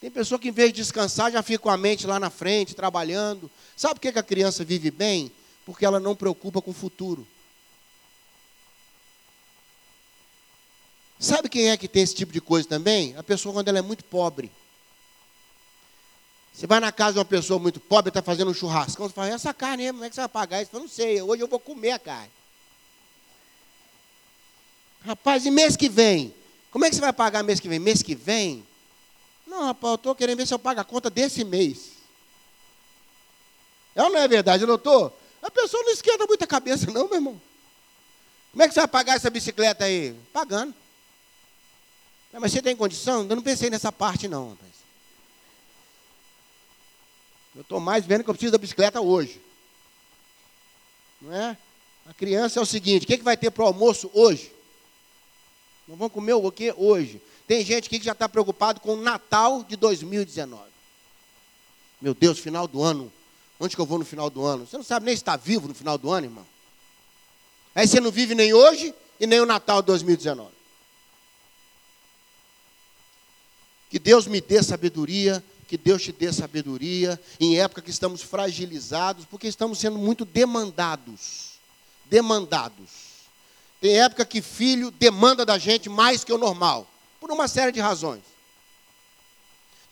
Tem 0.00 0.10
pessoa 0.10 0.38
que 0.38 0.48
em 0.48 0.52
vez 0.52 0.72
de 0.72 0.82
descansar 0.82 1.30
já 1.30 1.42
fica 1.42 1.60
com 1.60 1.70
a 1.70 1.76
mente 1.76 2.06
lá 2.06 2.20
na 2.20 2.28
frente, 2.28 2.74
trabalhando. 2.74 3.48
Sabe 3.76 3.94
por 3.94 4.00
que 4.00 4.18
a 4.18 4.22
criança 4.22 4.64
vive 4.64 4.90
bem? 4.90 5.30
Porque 5.64 5.86
ela 5.86 6.00
não 6.00 6.14
preocupa 6.14 6.60
com 6.60 6.72
o 6.72 6.74
futuro. 6.74 7.26
Sabe 11.18 11.48
quem 11.48 11.70
é 11.70 11.76
que 11.76 11.88
tem 11.88 12.02
esse 12.02 12.14
tipo 12.14 12.32
de 12.32 12.40
coisa 12.40 12.68
também? 12.68 13.16
A 13.16 13.22
pessoa 13.22 13.54
quando 13.54 13.68
ela 13.68 13.78
é 13.78 13.82
muito 13.82 14.04
pobre. 14.04 14.50
Você 16.52 16.66
vai 16.66 16.80
na 16.80 16.90
casa 16.90 17.12
de 17.12 17.18
uma 17.20 17.24
pessoa 17.24 17.60
muito 17.60 17.78
pobre, 17.78 18.08
está 18.08 18.22
fazendo 18.22 18.50
um 18.50 18.54
churrascão, 18.54 19.06
você 19.06 19.14
fala, 19.14 19.28
essa 19.28 19.52
carne, 19.52 19.88
como 19.88 20.04
é 20.04 20.08
que 20.08 20.14
você 20.14 20.22
vai 20.22 20.28
pagar 20.28 20.62
isso? 20.62 20.70
Eu 20.74 20.80
não 20.80 20.88
sei, 20.88 21.20
hoje 21.20 21.42
eu 21.42 21.48
vou 21.48 21.60
comer 21.60 21.92
a 21.92 21.98
carne. 21.98 22.30
Rapaz, 25.06 25.46
e 25.46 25.52
mês 25.52 25.76
que 25.76 25.88
vem? 25.88 26.34
Como 26.68 26.84
é 26.84 26.90
que 26.90 26.96
você 26.96 27.00
vai 27.00 27.12
pagar 27.12 27.44
mês 27.44 27.60
que 27.60 27.68
vem? 27.68 27.78
Mês 27.78 28.02
que 28.02 28.16
vem? 28.16 28.66
Não, 29.46 29.64
rapaz, 29.64 29.92
eu 29.92 29.94
estou 29.94 30.14
querendo 30.16 30.38
ver 30.38 30.48
se 30.48 30.52
eu 30.52 30.58
pago 30.58 30.80
a 30.80 30.84
conta 30.84 31.08
desse 31.08 31.44
mês. 31.44 31.92
É 33.94 34.02
ou 34.02 34.10
não 34.10 34.18
é 34.18 34.26
verdade, 34.26 34.66
doutor? 34.66 35.12
A 35.40 35.48
pessoa 35.48 35.80
não 35.84 35.92
esquenta 35.92 36.26
muita 36.26 36.44
cabeça, 36.44 36.90
não, 36.90 37.06
meu 37.06 37.14
irmão. 37.14 37.40
Como 38.50 38.64
é 38.64 38.66
que 38.66 38.74
você 38.74 38.80
vai 38.80 38.88
pagar 38.88 39.14
essa 39.14 39.30
bicicleta 39.30 39.84
aí? 39.84 40.12
Pagando. 40.32 40.74
Mas 42.32 42.50
você 42.50 42.60
tem 42.60 42.74
condição? 42.74 43.20
Eu 43.20 43.36
não 43.36 43.42
pensei 43.42 43.70
nessa 43.70 43.92
parte, 43.92 44.26
não, 44.26 44.50
rapaz. 44.50 44.72
Eu 47.54 47.62
estou 47.62 47.78
mais 47.78 48.04
vendo 48.04 48.24
que 48.24 48.30
eu 48.30 48.34
preciso 48.34 48.52
da 48.52 48.58
bicicleta 48.58 49.00
hoje. 49.00 49.40
Não 51.22 51.32
é? 51.32 51.56
A 52.06 52.12
criança 52.12 52.58
é 52.58 52.62
o 52.62 52.66
seguinte: 52.66 53.04
o 53.04 53.06
que, 53.06 53.14
é 53.14 53.18
que 53.18 53.22
vai 53.22 53.36
ter 53.36 53.52
para 53.52 53.62
o 53.62 53.68
almoço 53.68 54.10
hoje? 54.12 54.55
Nós 55.88 55.98
vamos 55.98 56.12
comer 56.12 56.34
o 56.34 56.50
quê 56.50 56.74
hoje? 56.76 57.20
Tem 57.46 57.64
gente 57.64 57.86
aqui 57.86 57.98
que 57.98 58.04
já 58.04 58.12
está 58.12 58.28
preocupado 58.28 58.80
com 58.80 58.94
o 58.94 59.00
Natal 59.00 59.62
de 59.62 59.76
2019. 59.76 60.62
Meu 62.00 62.12
Deus, 62.12 62.38
final 62.38 62.66
do 62.66 62.82
ano. 62.82 63.12
Onde 63.58 63.74
que 63.74 63.80
eu 63.80 63.86
vou 63.86 63.98
no 63.98 64.04
final 64.04 64.28
do 64.28 64.44
ano? 64.44 64.66
Você 64.66 64.76
não 64.76 64.84
sabe 64.84 65.06
nem 65.06 65.14
se 65.14 65.22
está 65.22 65.36
vivo 65.36 65.68
no 65.68 65.74
final 65.74 65.96
do 65.96 66.10
ano, 66.10 66.26
irmão. 66.26 66.46
Aí 67.74 67.86
você 67.86 68.00
não 68.00 68.10
vive 68.10 68.34
nem 68.34 68.52
hoje 68.52 68.94
e 69.20 69.26
nem 69.26 69.40
o 69.40 69.46
Natal 69.46 69.80
de 69.80 69.86
2019. 69.86 70.50
Que 73.88 73.98
Deus 73.98 74.26
me 74.26 74.40
dê 74.40 74.62
sabedoria, 74.62 75.42
que 75.68 75.78
Deus 75.78 76.02
te 76.02 76.12
dê 76.12 76.32
sabedoria, 76.32 77.20
em 77.38 77.58
época 77.58 77.80
que 77.80 77.90
estamos 77.90 78.22
fragilizados, 78.22 79.24
porque 79.24 79.46
estamos 79.46 79.78
sendo 79.78 79.98
muito 79.98 80.24
demandados. 80.24 81.52
Demandados. 82.06 83.15
Tem 83.80 84.00
época 84.00 84.24
que 84.24 84.40
filho 84.40 84.90
demanda 84.90 85.44
da 85.44 85.58
gente 85.58 85.88
mais 85.88 86.24
que 86.24 86.32
o 86.32 86.38
normal, 86.38 86.86
por 87.20 87.30
uma 87.30 87.46
série 87.46 87.72
de 87.72 87.80
razões. 87.80 88.22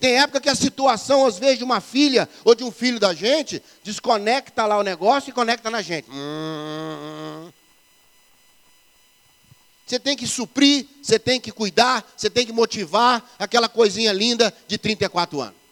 Tem 0.00 0.20
época 0.20 0.40
que 0.40 0.48
a 0.48 0.54
situação, 0.54 1.26
às 1.26 1.38
vezes, 1.38 1.58
de 1.58 1.64
uma 1.64 1.80
filha 1.80 2.28
ou 2.44 2.54
de 2.54 2.64
um 2.64 2.70
filho 2.70 2.98
da 2.98 3.14
gente, 3.14 3.62
desconecta 3.82 4.66
lá 4.66 4.78
o 4.78 4.82
negócio 4.82 5.30
e 5.30 5.32
conecta 5.32 5.70
na 5.70 5.80
gente. 5.80 6.08
Hum. 6.10 7.50
Você 9.86 9.98
tem 9.98 10.16
que 10.16 10.26
suprir, 10.26 10.86
você 11.02 11.18
tem 11.18 11.40
que 11.40 11.52
cuidar, 11.52 12.04
você 12.16 12.30
tem 12.30 12.46
que 12.46 12.52
motivar 12.52 13.22
aquela 13.38 13.68
coisinha 13.68 14.12
linda 14.12 14.52
de 14.66 14.78
34 14.78 15.40
anos. 15.40 15.63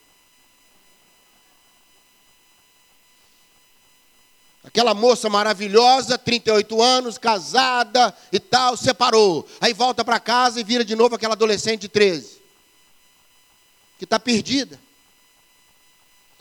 Aquela 4.64 4.95
moça 4.95 5.28
maravilhosa, 5.28 6.16
38 6.16 6.81
anos, 6.81 7.19
casada 7.19 8.16
e 8.31 8.38
tal, 8.38 8.76
separou. 8.76 9.47
Aí 9.61 9.73
volta 9.73 10.04
para 10.04 10.21
casa 10.21 10.61
e 10.61 10.64
vira 10.64 10.85
de 10.85 10.95
novo 10.95 11.16
aquela 11.16 11.35
adolescente 11.35 11.83
de 11.83 11.88
13. 11.88 12.40
Que 13.99 14.04
está 14.04 14.21
perdida. 14.21 14.78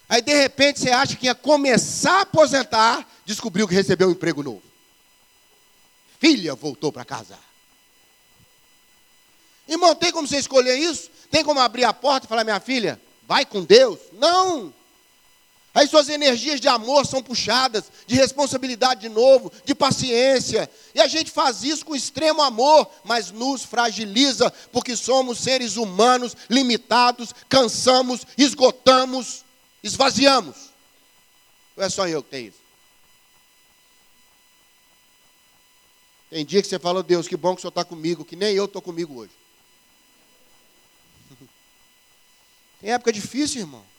Aí 0.07 0.21
de 0.21 0.33
repente 0.33 0.79
você 0.79 0.91
acha 0.91 1.15
que 1.15 1.25
ia 1.25 1.33
começar 1.33 2.19
a 2.19 2.21
aposentar, 2.21 3.07
descobriu 3.25 3.67
que 3.67 3.73
recebeu 3.73 4.09
um 4.09 4.11
emprego 4.11 4.43
novo. 4.43 4.61
Filha 6.19 6.53
voltou 6.53 6.91
para 6.91 7.03
casa. 7.03 7.39
Irmão, 9.67 9.95
tem 9.95 10.11
como 10.11 10.27
você 10.27 10.37
escolher 10.37 10.77
isso? 10.77 11.09
Tem 11.31 11.43
como 11.43 11.59
abrir 11.59 11.85
a 11.85 11.93
porta 11.93 12.25
e 12.25 12.29
falar, 12.29 12.43
minha 12.43 12.59
filha, 12.59 13.01
vai 13.25 13.45
com 13.45 13.63
Deus? 13.63 13.97
Não! 14.11 14.73
Aí 15.73 15.87
suas 15.87 16.09
energias 16.09 16.59
de 16.59 16.67
amor 16.67 17.05
são 17.05 17.23
puxadas, 17.23 17.85
de 18.05 18.15
responsabilidade 18.15 19.01
de 19.01 19.09
novo, 19.09 19.51
de 19.63 19.73
paciência. 19.73 20.69
E 20.93 20.99
a 20.99 21.07
gente 21.07 21.31
faz 21.31 21.63
isso 21.63 21.85
com 21.85 21.95
extremo 21.95 22.41
amor, 22.41 22.89
mas 23.05 23.31
nos 23.31 23.63
fragiliza, 23.63 24.51
porque 24.71 24.97
somos 24.97 25.39
seres 25.39 25.77
humanos 25.77 26.35
limitados, 26.49 27.33
cansamos, 27.47 28.25
esgotamos, 28.37 29.45
esvaziamos. 29.81 30.71
Não 31.77 31.85
é 31.85 31.89
só 31.89 32.05
eu 32.05 32.21
que 32.21 32.29
tenho 32.31 32.49
isso. 32.49 32.61
Tem 36.29 36.45
dia 36.45 36.61
que 36.61 36.67
você 36.67 36.79
fala, 36.79 37.01
Deus, 37.01 37.29
que 37.29 37.37
bom 37.37 37.55
que 37.55 37.59
o 37.59 37.61
Senhor 37.61 37.69
está 37.69 37.85
comigo, 37.85 38.25
que 38.25 38.35
nem 38.35 38.53
eu 38.53 38.65
estou 38.65 38.81
comigo 38.81 39.19
hoje. 39.19 39.33
Tem 42.79 42.91
época 42.91 43.11
difícil, 43.11 43.61
irmão. 43.61 43.90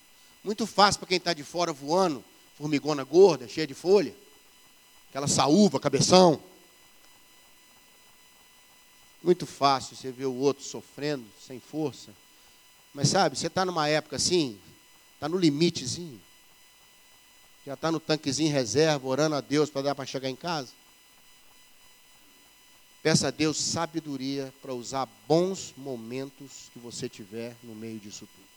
Muito 0.45 0.67
fácil 0.67 1.01
para 1.01 1.09
quem 1.09 1.19
está 1.19 1.33
de 1.33 1.45
fora 1.45 1.73
voando, 1.73 2.25
formigona 2.57 3.05
gorda, 3.05 3.47
cheia 3.47 3.67
de 3.67 3.75
folha. 3.75 4.15
Aquela 5.11 5.29
saúva, 5.29 5.79
cabeção. 5.79 6.43
Muito 9.23 9.47
fácil 9.47 9.97
você 9.97 10.11
ver 10.11 10.27
o 10.27 10.35
outro 10.35 10.65
sofrendo, 10.65 11.25
sem 11.47 11.61
força. 11.61 12.11
Mas 12.93 13.09
sabe, 13.09 13.37
você 13.37 13.47
está 13.47 13.65
numa 13.65 13.89
época 13.89 14.17
assim, 14.17 14.59
está 15.15 15.29
no 15.29 15.39
limitezinho. 15.39 16.21
Já 17.65 17.75
está 17.75 17.93
no 17.93 18.01
tanquezinho 18.01 18.53
reserva, 18.53 19.07
orando 19.07 19.37
a 19.37 19.41
Deus 19.41 19.71
para 19.71 19.83
dar 19.83 19.95
para 19.95 20.05
chegar 20.05 20.29
em 20.29 20.35
casa. 20.35 20.73
Peça 23.03 23.29
a 23.29 23.31
Deus 23.31 23.57
sabedoria 23.57 24.53
para 24.61 24.75
usar 24.75 25.09
bons 25.29 25.73
momentos 25.77 26.71
que 26.73 26.79
você 26.81 27.09
tiver 27.09 27.57
no 27.63 27.75
meio 27.75 28.01
disso 28.01 28.27
tudo. 28.27 28.52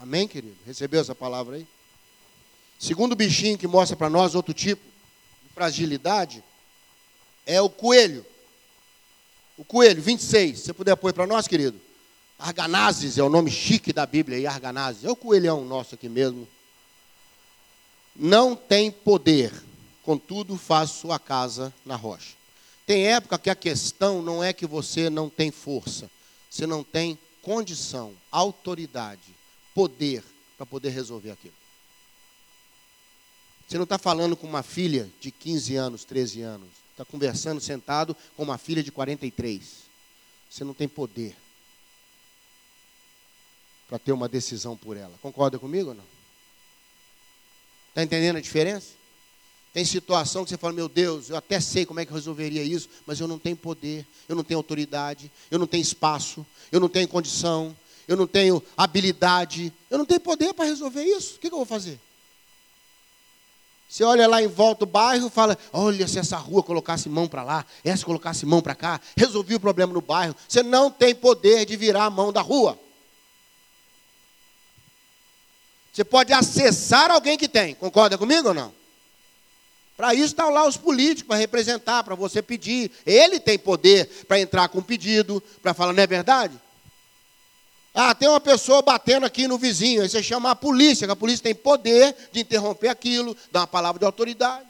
Amém, 0.00 0.28
querido? 0.28 0.56
Recebeu 0.64 1.00
essa 1.00 1.14
palavra 1.14 1.56
aí? 1.56 1.66
Segundo 2.78 3.16
bichinho 3.16 3.58
que 3.58 3.66
mostra 3.66 3.96
para 3.96 4.08
nós 4.08 4.36
outro 4.36 4.54
tipo 4.54 4.82
de 5.42 5.52
fragilidade 5.52 6.44
é 7.44 7.60
o 7.60 7.68
coelho. 7.68 8.24
O 9.56 9.64
coelho, 9.64 10.00
26. 10.00 10.58
Se 10.58 10.64
você 10.66 10.72
puder 10.72 10.94
pôr 10.96 11.12
para 11.12 11.26
nós, 11.26 11.48
querido. 11.48 11.80
Arganazes 12.38 13.18
é 13.18 13.22
o 13.22 13.28
nome 13.28 13.50
chique 13.50 13.92
da 13.92 14.06
Bíblia 14.06 14.38
aí, 14.38 14.46
Arganazes. 14.46 15.04
É 15.04 15.10
o 15.10 15.16
coelhão 15.16 15.64
nosso 15.64 15.96
aqui 15.96 16.08
mesmo. 16.08 16.46
Não 18.14 18.54
tem 18.54 18.92
poder, 18.92 19.52
contudo 20.04 20.56
faz 20.56 20.90
sua 20.90 21.18
casa 21.18 21.74
na 21.84 21.96
rocha. 21.96 22.36
Tem 22.86 23.08
época 23.08 23.38
que 23.38 23.50
a 23.50 23.56
questão 23.56 24.22
não 24.22 24.42
é 24.42 24.52
que 24.52 24.66
você 24.66 25.10
não 25.10 25.28
tem 25.28 25.50
força, 25.50 26.08
você 26.48 26.66
não 26.66 26.84
tem 26.84 27.18
condição, 27.42 28.12
autoridade 28.30 29.37
poder 29.78 30.24
para 30.56 30.66
poder 30.66 30.88
resolver 30.88 31.30
aquilo. 31.30 31.54
Você 33.68 33.76
não 33.76 33.84
está 33.84 33.96
falando 33.96 34.36
com 34.36 34.44
uma 34.44 34.64
filha 34.64 35.08
de 35.20 35.30
15 35.30 35.76
anos, 35.76 36.04
13 36.04 36.42
anos. 36.42 36.68
Está 36.90 37.04
conversando 37.04 37.60
sentado 37.60 38.16
com 38.36 38.42
uma 38.42 38.58
filha 38.58 38.82
de 38.82 38.90
43. 38.90 39.62
Você 40.50 40.64
não 40.64 40.74
tem 40.74 40.88
poder 40.88 41.36
para 43.88 44.00
ter 44.00 44.10
uma 44.10 44.28
decisão 44.28 44.76
por 44.76 44.96
ela. 44.96 45.14
Concorda 45.22 45.60
comigo 45.60 45.90
ou 45.90 45.94
não? 45.94 46.04
Está 47.90 48.02
entendendo 48.02 48.38
a 48.38 48.40
diferença? 48.40 48.94
Tem 49.72 49.84
situação 49.84 50.42
que 50.42 50.50
você 50.50 50.58
fala, 50.58 50.72
meu 50.72 50.88
Deus, 50.88 51.30
eu 51.30 51.36
até 51.36 51.60
sei 51.60 51.86
como 51.86 52.00
é 52.00 52.04
que 52.04 52.10
eu 52.10 52.16
resolveria 52.16 52.64
isso, 52.64 52.88
mas 53.06 53.20
eu 53.20 53.28
não 53.28 53.38
tenho 53.38 53.56
poder, 53.56 54.04
eu 54.28 54.34
não 54.34 54.42
tenho 54.42 54.58
autoridade, 54.58 55.30
eu 55.52 55.58
não 55.58 55.68
tenho 55.68 55.82
espaço, 55.82 56.44
eu 56.72 56.80
não 56.80 56.88
tenho 56.88 57.06
condição, 57.06 57.76
eu 58.08 58.16
não 58.16 58.26
tenho 58.26 58.62
habilidade, 58.74 59.70
eu 59.90 59.98
não 59.98 60.06
tenho 60.06 60.18
poder 60.18 60.54
para 60.54 60.64
resolver 60.64 61.04
isso. 61.04 61.36
O 61.36 61.38
que, 61.38 61.48
que 61.48 61.54
eu 61.54 61.58
vou 61.58 61.66
fazer? 61.66 62.00
Você 63.86 64.02
olha 64.02 64.26
lá 64.26 64.42
em 64.42 64.46
volta 64.46 64.80
do 64.80 64.90
bairro 64.90 65.28
fala: 65.28 65.56
olha, 65.72 66.08
se 66.08 66.18
essa 66.18 66.38
rua 66.38 66.62
colocasse 66.62 67.08
mão 67.08 67.28
para 67.28 67.42
lá, 67.42 67.66
essa 67.84 68.04
colocasse 68.04 68.46
mão 68.46 68.62
para 68.62 68.74
cá, 68.74 68.98
resolvi 69.14 69.54
o 69.54 69.60
problema 69.60 69.92
no 69.92 70.00
bairro. 70.00 70.34
Você 70.48 70.62
não 70.62 70.90
tem 70.90 71.14
poder 71.14 71.66
de 71.66 71.76
virar 71.76 72.06
a 72.06 72.10
mão 72.10 72.32
da 72.32 72.40
rua. 72.40 72.78
Você 75.92 76.04
pode 76.04 76.32
acessar 76.32 77.10
alguém 77.10 77.36
que 77.36 77.48
tem, 77.48 77.74
concorda 77.74 78.16
comigo 78.16 78.48
ou 78.48 78.54
não? 78.54 78.72
Para 79.96 80.14
isso 80.14 80.26
estão 80.26 80.48
lá 80.48 80.66
os 80.66 80.76
políticos, 80.76 81.26
para 81.26 81.36
representar, 81.36 82.04
para 82.04 82.14
você 82.14 82.40
pedir. 82.40 82.90
Ele 83.04 83.40
tem 83.40 83.58
poder 83.58 84.06
para 84.28 84.38
entrar 84.38 84.68
com 84.68 84.80
pedido, 84.80 85.42
para 85.60 85.74
falar, 85.74 85.92
não 85.92 86.02
é 86.02 86.06
verdade? 86.06 86.58
Ah, 87.94 88.14
tem 88.14 88.28
uma 88.28 88.40
pessoa 88.40 88.82
batendo 88.82 89.26
aqui 89.26 89.48
no 89.48 89.58
vizinho. 89.58 90.02
Aí 90.02 90.08
você 90.08 90.22
chama 90.22 90.50
a 90.50 90.56
polícia, 90.56 91.06
que 91.06 91.12
a 91.12 91.16
polícia 91.16 91.42
tem 91.42 91.54
poder 91.54 92.14
de 92.30 92.40
interromper 92.40 92.88
aquilo, 92.88 93.36
dar 93.50 93.60
uma 93.60 93.66
palavra 93.66 93.98
de 93.98 94.04
autoridade. 94.04 94.66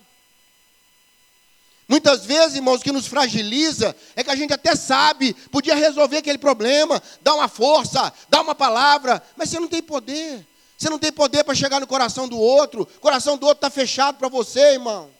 Muitas 1.88 2.26
vezes, 2.26 2.56
irmãos, 2.56 2.80
o 2.80 2.84
que 2.84 2.92
nos 2.92 3.06
fragiliza 3.06 3.96
é 4.14 4.22
que 4.22 4.30
a 4.30 4.36
gente 4.36 4.52
até 4.52 4.76
sabe, 4.76 5.32
podia 5.50 5.74
resolver 5.74 6.18
aquele 6.18 6.36
problema, 6.36 7.02
dar 7.22 7.34
uma 7.34 7.48
força, 7.48 8.12
dar 8.28 8.42
uma 8.42 8.54
palavra, 8.54 9.22
mas 9.36 9.48
você 9.48 9.58
não 9.58 9.68
tem 9.68 9.82
poder. 9.82 10.46
Você 10.76 10.90
não 10.90 10.98
tem 10.98 11.10
poder 11.10 11.42
para 11.44 11.54
chegar 11.54 11.80
no 11.80 11.86
coração 11.86 12.28
do 12.28 12.38
outro. 12.38 12.82
O 12.82 13.00
coração 13.00 13.36
do 13.36 13.46
outro 13.46 13.66
está 13.66 13.70
fechado 13.70 14.16
para 14.16 14.28
você, 14.28 14.74
irmão. 14.74 15.10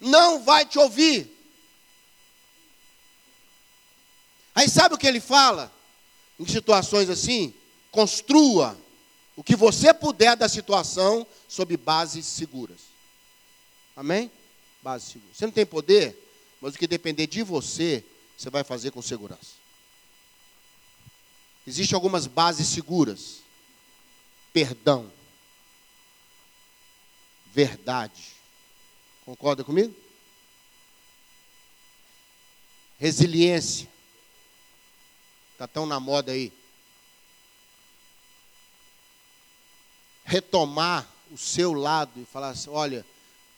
Não 0.00 0.42
vai 0.42 0.64
te 0.64 0.78
ouvir. 0.78 1.34
Aí 4.54 4.68
sabe 4.68 4.94
o 4.94 4.98
que 4.98 5.06
ele 5.06 5.20
fala? 5.20 5.72
Em 6.44 6.52
situações 6.52 7.08
assim, 7.08 7.54
construa 7.90 8.78
o 9.36 9.42
que 9.42 9.56
você 9.56 9.92
puder 9.92 10.36
da 10.36 10.48
situação 10.48 11.26
sob 11.48 11.76
bases 11.76 12.26
seguras. 12.26 12.80
Amém? 13.96 14.30
Bases 14.82 15.08
seguras. 15.08 15.36
Você 15.36 15.46
não 15.46 15.52
tem 15.52 15.66
poder, 15.66 16.16
mas 16.60 16.74
o 16.74 16.78
que 16.78 16.86
depender 16.86 17.26
de 17.26 17.42
você, 17.42 18.04
você 18.36 18.50
vai 18.50 18.62
fazer 18.62 18.90
com 18.90 19.02
segurança. 19.02 19.64
Existem 21.66 21.94
algumas 21.94 22.26
bases 22.26 22.68
seguras. 22.68 23.40
Perdão. 24.52 25.10
Verdade. 27.52 28.34
Concorda 29.24 29.64
comigo? 29.64 29.94
Resiliência 32.98 33.93
Está 35.54 35.66
tão 35.66 35.86
na 35.86 35.98
moda 35.98 36.32
aí. 36.32 36.52
Retomar 40.24 41.08
o 41.32 41.38
seu 41.38 41.72
lado 41.72 42.10
e 42.16 42.24
falar 42.24 42.50
assim: 42.50 42.70
olha, 42.70 43.06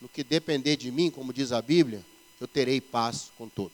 no 0.01 0.09
que 0.09 0.23
depender 0.23 0.77
de 0.77 0.91
mim, 0.91 1.11
como 1.11 1.33
diz 1.33 1.53
a 1.53 1.61
Bíblia, 1.61 2.05
eu 2.41 2.47
terei 2.47 2.81
paz 2.81 3.31
com 3.37 3.49
todos. 3.49 3.73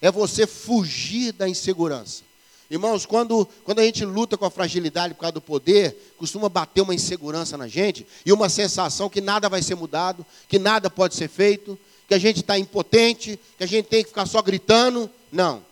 É 0.00 0.10
você 0.10 0.46
fugir 0.46 1.32
da 1.32 1.48
insegurança. 1.48 2.22
Irmãos, 2.68 3.06
quando, 3.06 3.48
quando 3.64 3.78
a 3.78 3.84
gente 3.84 4.04
luta 4.04 4.36
com 4.36 4.44
a 4.44 4.50
fragilidade 4.50 5.14
por 5.14 5.20
causa 5.20 5.32
do 5.32 5.40
poder, 5.40 6.14
costuma 6.18 6.48
bater 6.48 6.80
uma 6.80 6.94
insegurança 6.94 7.56
na 7.56 7.68
gente 7.68 8.06
e 8.24 8.32
uma 8.32 8.48
sensação 8.48 9.08
que 9.08 9.20
nada 9.20 9.48
vai 9.48 9.62
ser 9.62 9.76
mudado, 9.76 10.26
que 10.48 10.58
nada 10.58 10.90
pode 10.90 11.14
ser 11.14 11.28
feito, 11.28 11.78
que 12.08 12.14
a 12.14 12.18
gente 12.18 12.40
está 12.40 12.58
impotente, 12.58 13.38
que 13.56 13.64
a 13.64 13.66
gente 13.66 13.86
tem 13.86 14.02
que 14.02 14.08
ficar 14.08 14.26
só 14.26 14.42
gritando. 14.42 15.08
Não. 15.30 15.64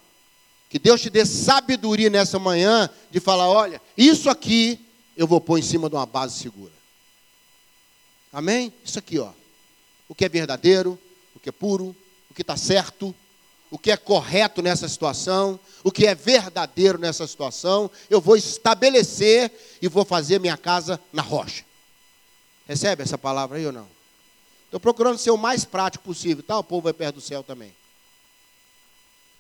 Que 0.69 0.79
Deus 0.79 1.01
te 1.01 1.11
dê 1.11 1.25
sabedoria 1.25 2.11
nessa 2.11 2.39
manhã 2.39 2.91
de 3.11 3.21
falar: 3.21 3.49
olha, 3.49 3.81
isso 3.97 4.29
aqui 4.29 4.81
eu 5.17 5.27
vou 5.27 5.41
pôr 5.41 5.59
em 5.59 5.63
cima 5.63 5.89
de 5.89 5.95
uma 5.95 6.07
base 6.07 6.39
segura. 6.39 6.73
Amém? 8.33 8.73
Isso 8.85 8.99
aqui, 8.99 9.19
ó. 9.19 9.31
O 10.09 10.15
que 10.15 10.25
é 10.25 10.29
verdadeiro, 10.29 10.99
o 11.35 11.41
que 11.41 11.49
é 11.49 11.53
puro, 11.53 11.95
o 12.31 12.35
que 12.35 12.43
está 12.43 12.57
certo, 12.57 13.15
o 13.71 13.79
que 13.79 13.91
é 13.91 13.97
correto 13.97 14.61
nessa 14.61 14.89
situação, 14.89 15.59
o 15.83 15.91
que 15.91 16.07
é 16.07 16.15
verdadeiro 16.15 16.99
nessa 16.99 17.27
situação, 17.27 17.91
eu 18.11 18.21
vou 18.21 18.37
estabelecer 18.37 19.51
e 19.81 19.89
vou 19.89 20.05
fazer 20.05 20.41
minha 20.41 20.57
casa 20.57 21.01
na 21.13 21.23
rocha. 21.23 21.65
Recebe 22.67 23.03
essa 23.03 23.19
palavra 23.19 23.59
aí 23.59 23.67
ou 23.67 23.73
não? 23.73 23.87
Estou 24.65 24.81
procurando 24.81 25.19
ser 25.19 25.31
o 25.31 25.37
mais 25.37 25.65
prático 25.65 26.05
possível, 26.05 26.43
tá? 26.43 26.59
O 26.59 26.65
povo 26.65 26.83
vai 26.83 26.93
perto 26.93 27.17
do 27.17 27.21
céu 27.21 27.43
também. 27.43 27.73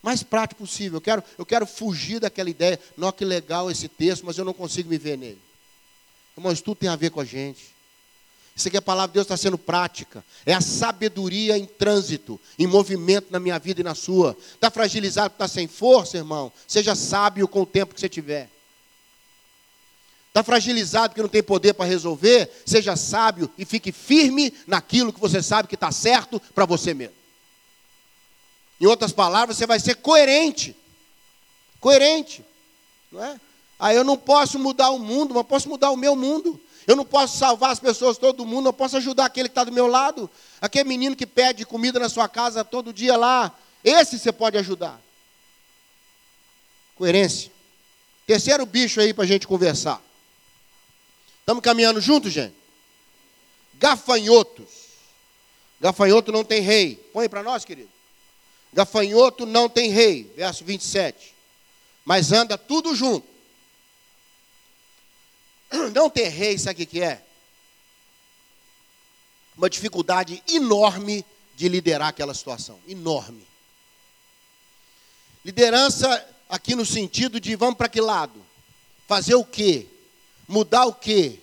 Mais 0.04 0.22
prático 0.22 0.60
possível. 0.60 0.98
Eu 0.98 1.00
quero, 1.00 1.24
eu 1.38 1.46
quero 1.46 1.66
fugir 1.66 2.20
daquela 2.20 2.50
ideia. 2.50 2.78
Não, 2.94 3.10
que 3.10 3.24
legal 3.24 3.70
esse 3.70 3.88
texto, 3.88 4.26
mas 4.26 4.36
eu 4.36 4.44
não 4.44 4.52
consigo 4.52 4.90
me 4.90 4.98
ver 4.98 5.16
nele. 5.16 5.40
Irmãos, 6.36 6.60
tudo 6.60 6.76
tem 6.76 6.90
a 6.90 6.94
ver 6.94 7.08
com 7.08 7.22
a 7.22 7.24
gente. 7.24 7.74
Isso 8.54 8.68
aqui 8.68 8.76
é 8.76 8.80
a 8.80 8.82
palavra 8.82 9.08
de 9.08 9.14
Deus 9.14 9.24
está 9.24 9.38
sendo 9.38 9.56
prática. 9.56 10.22
É 10.44 10.52
a 10.52 10.60
sabedoria 10.60 11.56
em 11.56 11.64
trânsito, 11.64 12.38
em 12.58 12.66
movimento 12.66 13.28
na 13.30 13.40
minha 13.40 13.58
vida 13.58 13.80
e 13.80 13.84
na 13.84 13.94
sua. 13.94 14.36
Está 14.54 14.70
fragilizado, 14.70 15.32
está 15.32 15.48
sem 15.48 15.66
força, 15.66 16.18
irmão? 16.18 16.52
Seja 16.68 16.94
sábio 16.94 17.48
com 17.48 17.62
o 17.62 17.66
tempo 17.66 17.94
que 17.94 18.00
você 18.00 18.08
tiver. 18.08 18.50
Está 20.28 20.42
fragilizado 20.42 21.08
porque 21.08 21.22
não 21.22 21.30
tem 21.30 21.42
poder 21.42 21.72
para 21.72 21.86
resolver? 21.86 22.50
Seja 22.66 22.94
sábio 22.94 23.50
e 23.56 23.64
fique 23.64 23.90
firme 23.90 24.52
naquilo 24.66 25.14
que 25.14 25.20
você 25.20 25.42
sabe 25.42 25.66
que 25.66 25.76
está 25.76 25.90
certo 25.90 26.38
para 26.54 26.66
você 26.66 26.92
mesmo. 26.92 27.23
Em 28.84 28.86
outras 28.86 29.12
palavras, 29.12 29.56
você 29.56 29.66
vai 29.66 29.80
ser 29.80 29.94
coerente. 29.94 30.76
Coerente. 31.80 32.44
Não 33.10 33.24
é? 33.24 33.40
Aí 33.78 33.96
eu 33.96 34.04
não 34.04 34.14
posso 34.14 34.58
mudar 34.58 34.90
o 34.90 34.98
mundo, 34.98 35.32
mas 35.32 35.46
posso 35.46 35.70
mudar 35.70 35.90
o 35.90 35.96
meu 35.96 36.14
mundo. 36.14 36.60
Eu 36.86 36.94
não 36.94 37.04
posso 37.06 37.38
salvar 37.38 37.70
as 37.70 37.80
pessoas, 37.80 38.18
todo 38.18 38.44
mundo, 38.44 38.68
eu 38.68 38.74
posso 38.74 38.98
ajudar 38.98 39.24
aquele 39.24 39.48
que 39.48 39.52
está 39.52 39.64
do 39.64 39.72
meu 39.72 39.86
lado. 39.86 40.28
Aquele 40.60 40.86
menino 40.86 41.16
que 41.16 41.24
pede 41.24 41.64
comida 41.64 41.98
na 41.98 42.10
sua 42.10 42.28
casa 42.28 42.62
todo 42.62 42.92
dia 42.92 43.16
lá. 43.16 43.58
Esse 43.82 44.18
você 44.18 44.30
pode 44.30 44.58
ajudar. 44.58 45.00
Coerência. 46.94 47.50
Terceiro 48.26 48.66
bicho 48.66 49.00
aí 49.00 49.14
para 49.14 49.24
a 49.24 49.26
gente 49.26 49.46
conversar. 49.46 49.98
Estamos 51.40 51.62
caminhando 51.62 52.02
juntos, 52.02 52.30
gente? 52.30 52.54
Gafanhotos. 53.78 54.68
Gafanhoto 55.80 56.30
não 56.30 56.44
tem 56.44 56.60
rei. 56.60 56.96
Põe 57.14 57.30
para 57.30 57.42
nós, 57.42 57.64
querido. 57.64 57.93
Gafanhoto 58.74 59.46
não 59.46 59.68
tem 59.68 59.90
rei. 59.90 60.30
Verso 60.36 60.64
27. 60.64 61.32
Mas 62.04 62.32
anda 62.32 62.58
tudo 62.58 62.94
junto. 62.94 63.26
Não 65.94 66.10
ter 66.10 66.28
rei, 66.28 66.58
sabe 66.58 66.82
o 66.82 66.86
que 66.86 67.00
é? 67.00 67.22
Uma 69.56 69.70
dificuldade 69.70 70.42
enorme 70.46 71.24
de 71.56 71.68
liderar 71.68 72.08
aquela 72.08 72.34
situação. 72.34 72.78
Enorme. 72.86 73.46
Liderança 75.44 76.28
aqui 76.48 76.74
no 76.74 76.84
sentido 76.84 77.40
de 77.40 77.56
vamos 77.56 77.76
para 77.76 77.88
que 77.88 78.00
lado? 78.00 78.44
Fazer 79.06 79.34
o 79.34 79.44
quê? 79.44 79.86
Mudar 80.46 80.84
o 80.84 80.92
quê? 80.92 81.40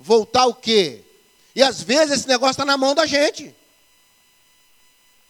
Voltar 0.00 0.46
o 0.46 0.54
quê? 0.54 1.04
E 1.54 1.62
às 1.62 1.82
vezes 1.82 2.18
esse 2.18 2.28
negócio 2.28 2.52
está 2.52 2.64
na 2.64 2.76
mão 2.76 2.94
da 2.94 3.06
gente. 3.06 3.54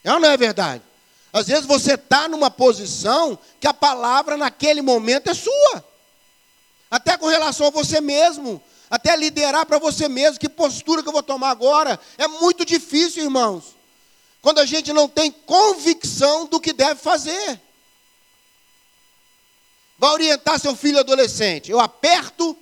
É 0.04 0.12
ou 0.12 0.20
não 0.20 0.30
é 0.30 0.36
verdade? 0.36 0.87
Às 1.38 1.46
vezes 1.46 1.66
você 1.66 1.94
está 1.94 2.28
numa 2.28 2.50
posição 2.50 3.38
que 3.60 3.66
a 3.66 3.74
palavra 3.74 4.36
naquele 4.36 4.82
momento 4.82 5.30
é 5.30 5.34
sua 5.34 5.84
até 6.90 7.16
com 7.16 7.26
relação 7.26 7.66
a 7.66 7.70
você 7.70 8.00
mesmo, 8.00 8.62
até 8.88 9.14
liderar 9.16 9.66
para 9.66 9.78
você 9.78 10.08
mesmo, 10.08 10.38
que 10.38 10.48
postura 10.48 11.02
que 11.02 11.08
eu 11.08 11.12
vou 11.12 11.22
tomar 11.22 11.50
agora. 11.50 12.00
É 12.16 12.26
muito 12.26 12.64
difícil, 12.64 13.24
irmãos, 13.24 13.76
quando 14.40 14.58
a 14.58 14.66
gente 14.66 14.92
não 14.92 15.08
tem 15.08 15.30
convicção 15.30 16.46
do 16.46 16.60
que 16.60 16.72
deve 16.72 17.00
fazer. 17.00 17.60
Vai 19.98 20.10
orientar 20.10 20.58
seu 20.58 20.74
filho 20.74 20.98
adolescente. 20.98 21.70
Eu 21.70 21.80
aperto, 21.80 22.56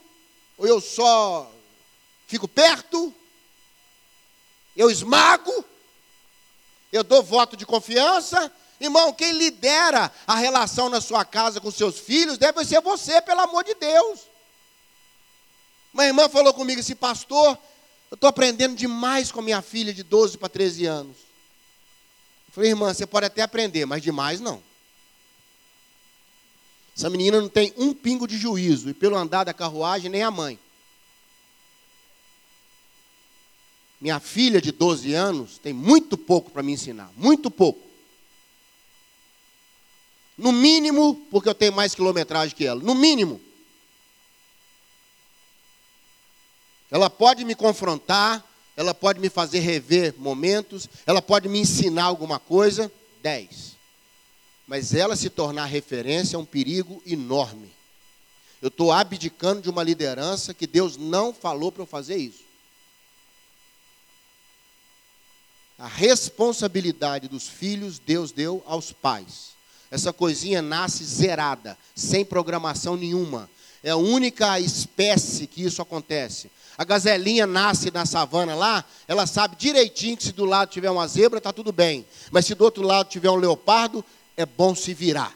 ou 0.58 0.66
eu 0.66 0.80
só 0.80 1.50
fico 2.26 2.48
perto, 2.48 3.14
eu 4.76 4.90
esmago, 4.90 5.64
eu 6.92 7.04
dou 7.04 7.22
voto 7.22 7.56
de 7.56 7.64
confiança, 7.64 8.50
Irmão, 8.80 9.12
quem 9.12 9.32
lidera 9.32 10.12
a 10.26 10.36
relação 10.36 10.88
na 10.88 11.00
sua 11.00 11.24
casa 11.24 11.60
com 11.60 11.70
seus 11.70 11.98
filhos 11.98 12.36
deve 12.36 12.64
ser 12.64 12.80
você, 12.80 13.20
pelo 13.22 13.40
amor 13.40 13.64
de 13.64 13.74
Deus. 13.74 14.20
Uma 15.94 16.04
irmã 16.04 16.28
falou 16.28 16.52
comigo 16.52 16.80
assim, 16.80 16.94
pastor, 16.94 17.58
eu 18.10 18.14
estou 18.14 18.28
aprendendo 18.28 18.76
demais 18.76 19.32
com 19.32 19.40
minha 19.40 19.62
filha 19.62 19.94
de 19.94 20.02
12 20.02 20.36
para 20.36 20.48
13 20.48 20.84
anos. 20.84 21.16
Eu 22.48 22.52
falei, 22.52 22.70
irmã, 22.70 22.92
você 22.92 23.06
pode 23.06 23.26
até 23.26 23.42
aprender, 23.42 23.86
mas 23.86 24.02
demais 24.02 24.40
não. 24.40 24.62
Essa 26.94 27.08
menina 27.08 27.40
não 27.40 27.48
tem 27.48 27.72
um 27.76 27.94
pingo 27.94 28.26
de 28.26 28.36
juízo, 28.36 28.90
e 28.90 28.94
pelo 28.94 29.16
andar 29.16 29.44
da 29.44 29.54
carruagem, 29.54 30.10
nem 30.10 30.22
a 30.22 30.30
mãe. 30.30 30.58
Minha 34.00 34.20
filha 34.20 34.60
de 34.60 34.72
12 34.72 35.14
anos 35.14 35.58
tem 35.58 35.72
muito 35.72 36.18
pouco 36.18 36.50
para 36.50 36.62
me 36.62 36.72
ensinar, 36.72 37.10
muito 37.16 37.50
pouco. 37.50 37.85
No 40.36 40.52
mínimo, 40.52 41.14
porque 41.30 41.48
eu 41.48 41.54
tenho 41.54 41.72
mais 41.72 41.94
quilometragem 41.94 42.54
que 42.54 42.66
ela. 42.66 42.82
No 42.82 42.94
mínimo. 42.94 43.40
Ela 46.90 47.08
pode 47.08 47.44
me 47.44 47.54
confrontar, 47.54 48.44
ela 48.76 48.94
pode 48.94 49.18
me 49.18 49.28
fazer 49.28 49.60
rever 49.60 50.14
momentos, 50.18 50.88
ela 51.06 51.22
pode 51.22 51.48
me 51.48 51.58
ensinar 51.58 52.04
alguma 52.04 52.38
coisa. 52.38 52.92
Dez. 53.22 53.76
Mas 54.66 54.94
ela 54.94 55.16
se 55.16 55.30
tornar 55.30 55.64
referência 55.64 56.36
é 56.36 56.38
um 56.38 56.44
perigo 56.44 57.02
enorme. 57.06 57.72
Eu 58.60 58.68
estou 58.68 58.92
abdicando 58.92 59.62
de 59.62 59.70
uma 59.70 59.82
liderança 59.82 60.52
que 60.54 60.66
Deus 60.66 60.96
não 60.96 61.32
falou 61.32 61.72
para 61.72 61.82
eu 61.82 61.86
fazer 61.86 62.16
isso. 62.16 62.44
A 65.78 65.86
responsabilidade 65.86 67.28
dos 67.28 67.48
filhos 67.48 67.98
Deus 67.98 68.32
deu 68.32 68.62
aos 68.66 68.92
pais. 68.92 69.55
Essa 69.96 70.12
coisinha 70.12 70.60
nasce 70.60 71.02
zerada, 71.02 71.76
sem 71.94 72.22
programação 72.22 72.98
nenhuma. 72.98 73.48
É 73.82 73.92
a 73.92 73.96
única 73.96 74.60
espécie 74.60 75.46
que 75.46 75.62
isso 75.64 75.80
acontece. 75.80 76.50
A 76.76 76.84
gazelinha 76.84 77.46
nasce 77.46 77.90
na 77.90 78.04
savana 78.04 78.54
lá, 78.54 78.84
ela 79.08 79.26
sabe 79.26 79.56
direitinho 79.56 80.18
que 80.18 80.24
se 80.24 80.32
do 80.32 80.44
lado 80.44 80.70
tiver 80.70 80.90
uma 80.90 81.08
zebra, 81.08 81.38
está 81.38 81.50
tudo 81.50 81.72
bem. 81.72 82.04
Mas 82.30 82.44
se 82.44 82.54
do 82.54 82.62
outro 82.62 82.82
lado 82.82 83.08
tiver 83.08 83.30
um 83.30 83.36
leopardo, 83.36 84.04
é 84.36 84.44
bom 84.44 84.74
se 84.74 84.92
virar. 84.92 85.34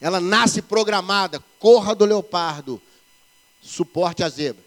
Ela 0.00 0.18
nasce 0.18 0.62
programada, 0.62 1.44
corra 1.58 1.94
do 1.94 2.06
leopardo, 2.06 2.80
suporte 3.62 4.22
a 4.22 4.30
zebra. 4.30 4.64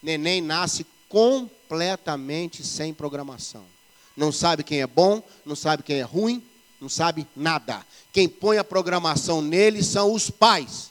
Neném 0.00 0.40
nasce 0.40 0.86
completamente 1.08 2.64
sem 2.64 2.94
programação 2.94 3.73
não 4.16 4.30
sabe 4.30 4.62
quem 4.62 4.80
é 4.80 4.86
bom, 4.86 5.22
não 5.44 5.56
sabe 5.56 5.82
quem 5.82 5.98
é 5.98 6.02
ruim, 6.02 6.42
não 6.80 6.88
sabe 6.88 7.26
nada. 7.34 7.84
Quem 8.12 8.28
põe 8.28 8.58
a 8.58 8.64
programação 8.64 9.42
nele 9.42 9.82
são 9.82 10.12
os 10.12 10.30
pais. 10.30 10.90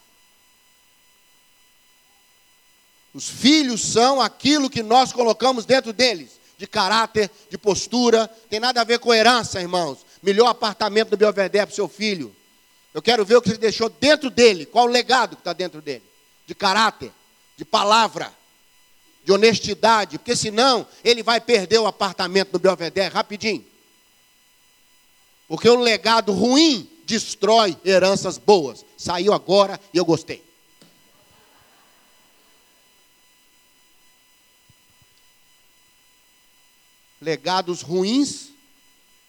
Os 3.14 3.30
filhos 3.30 3.82
são 3.82 4.20
aquilo 4.20 4.70
que 4.70 4.82
nós 4.82 5.14
colocamos 5.14 5.66
dentro 5.66 5.94
deles, 5.94 6.32
de 6.58 6.66
caráter, 6.66 7.30
de 7.50 7.58
postura, 7.58 8.28
tem 8.50 8.60
nada 8.60 8.82
a 8.82 8.84
ver 8.84 9.00
com 9.00 9.14
herança, 9.14 9.62
irmãos. 9.62 10.00
Melhor 10.22 10.48
apartamento 10.48 11.12
do 11.12 11.18
Belvedere 11.18 11.68
para 11.68 11.74
o 11.74 11.76
seu 11.76 11.88
filho. 11.88 12.36
Eu 12.94 13.02
quero 13.02 13.24
ver 13.24 13.38
o 13.38 13.42
que 13.42 13.50
você 13.50 13.58
deixou 13.58 13.90
dentro 13.90 14.30
dele, 14.30 14.66
qual 14.66 14.86
o 14.86 14.90
legado 14.90 15.36
que 15.36 15.42
está 15.42 15.54
dentro 15.54 15.82
dele, 15.82 16.04
de 16.46 16.56
caráter, 16.56 17.12
de 17.56 17.64
palavra 17.64 18.34
de 19.24 19.32
honestidade, 19.32 20.18
porque 20.18 20.36
senão 20.36 20.86
ele 21.04 21.24
vai 21.24 21.40
perder 21.40 21.80
o 21.80 21.88
apartamento 21.88 22.54
no 22.54 22.60
Belvedere 22.60 23.14
rapidinho. 23.14 23.66
Porque 25.48 25.70
um 25.70 25.80
legado 25.80 26.32
ruim 26.32 26.90
destrói 27.06 27.78
heranças 27.86 28.38
boas. 28.38 28.86
Saiu 28.98 29.34
agora 29.34 29.80
e 29.94 29.98
eu 29.98 30.06
gostei. 30.06 30.44
Legados 37.22 37.82
ruins 37.82 38.50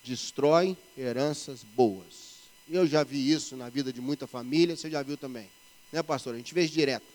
destroem 0.03 0.77
heranças 0.99 1.63
boas. 1.63 2.25
Eu 2.69 2.87
já 2.87 3.05
vi 3.05 3.31
isso 3.31 3.57
na 3.57 3.69
vida 3.69 3.93
de 3.93 4.01
muita 4.01 4.27
família, 4.27 4.77
você 4.77 4.91
já 4.91 5.03
viu 5.03 5.17
também. 5.17 5.49
Né, 5.93 6.03
pastor? 6.03 6.35
A 6.35 6.37
gente 6.37 6.53
vê 6.53 6.67
direto. 6.67 7.14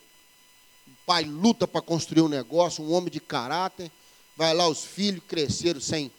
Pai 1.10 1.24
luta 1.24 1.68
para 1.68 1.82
construir 1.82 2.22
um 2.22 2.28
negócio, 2.28 2.84
um 2.84 2.94
homem 2.94 3.10
de 3.10 3.20
caráter, 3.20 3.92
vai 4.38 4.54
lá, 4.54 4.68
os 4.68 4.86
filhos 4.86 5.24
cresceram 5.28 5.82
sem, 5.82 6.12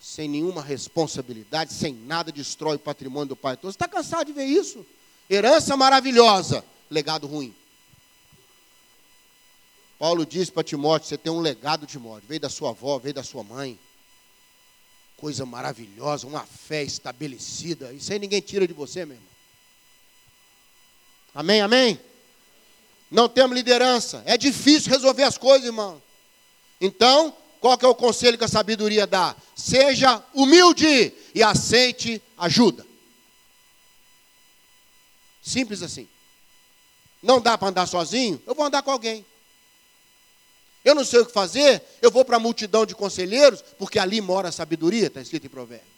sem 0.00 0.28
nenhuma 0.28 0.62
responsabilidade, 0.62 1.72
sem 1.72 1.92
nada, 1.92 2.30
destrói 2.30 2.76
o 2.76 2.78
patrimônio 2.78 3.30
do 3.30 3.34
pai. 3.34 3.54
Então, 3.54 3.68
você 3.68 3.74
está 3.74 3.88
cansado 3.88 4.26
de 4.28 4.32
ver 4.32 4.44
isso? 4.44 4.86
Herança 5.28 5.76
maravilhosa, 5.76 6.64
legado 6.88 7.26
ruim. 7.26 7.52
Paulo 9.98 10.24
diz 10.24 10.48
para 10.48 10.62
Timóteo: 10.62 11.08
você 11.08 11.18
tem 11.18 11.32
um 11.32 11.40
legado, 11.40 11.84
Timóteo, 11.84 12.28
veio 12.28 12.40
da 12.40 12.48
sua 12.48 12.70
avó, 12.70 13.00
veio 13.00 13.14
da 13.14 13.24
sua 13.24 13.42
mãe. 13.42 13.76
Coisa 15.16 15.44
maravilhosa, 15.44 16.24
uma 16.24 16.46
fé 16.46 16.84
estabelecida. 16.84 17.92
Isso 17.92 18.12
aí 18.12 18.20
ninguém 18.20 18.40
tira 18.40 18.64
de 18.64 18.72
você, 18.72 19.04
meu 19.04 19.16
irmão. 19.16 19.30
Amém, 21.34 21.60
amém? 21.62 22.00
Não 23.10 23.28
temos 23.28 23.56
liderança. 23.56 24.22
É 24.26 24.36
difícil 24.36 24.90
resolver 24.90 25.22
as 25.22 25.38
coisas, 25.38 25.66
irmão. 25.66 26.02
Então, 26.80 27.34
qual 27.60 27.78
que 27.78 27.84
é 27.84 27.88
o 27.88 27.94
conselho 27.94 28.36
que 28.36 28.44
a 28.44 28.48
sabedoria 28.48 29.06
dá? 29.06 29.34
Seja 29.54 30.22
humilde 30.34 31.12
e 31.34 31.42
aceite 31.42 32.22
ajuda. 32.36 32.86
Simples 35.42 35.82
assim. 35.82 36.08
Não 37.22 37.40
dá 37.40 37.56
para 37.56 37.68
andar 37.68 37.86
sozinho? 37.86 38.42
Eu 38.46 38.54
vou 38.54 38.66
andar 38.66 38.82
com 38.82 38.90
alguém. 38.90 39.24
Eu 40.84 40.94
não 40.94 41.04
sei 41.04 41.20
o 41.20 41.26
que 41.26 41.32
fazer, 41.32 41.82
eu 42.00 42.12
vou 42.12 42.24
para 42.24 42.36
a 42.36 42.40
multidão 42.40 42.86
de 42.86 42.94
conselheiros, 42.94 43.60
porque 43.76 43.98
ali 43.98 44.20
mora 44.20 44.50
a 44.50 44.52
sabedoria, 44.52 45.08
está 45.08 45.20
escrito 45.20 45.46
em 45.46 45.50
provérbio. 45.50 45.96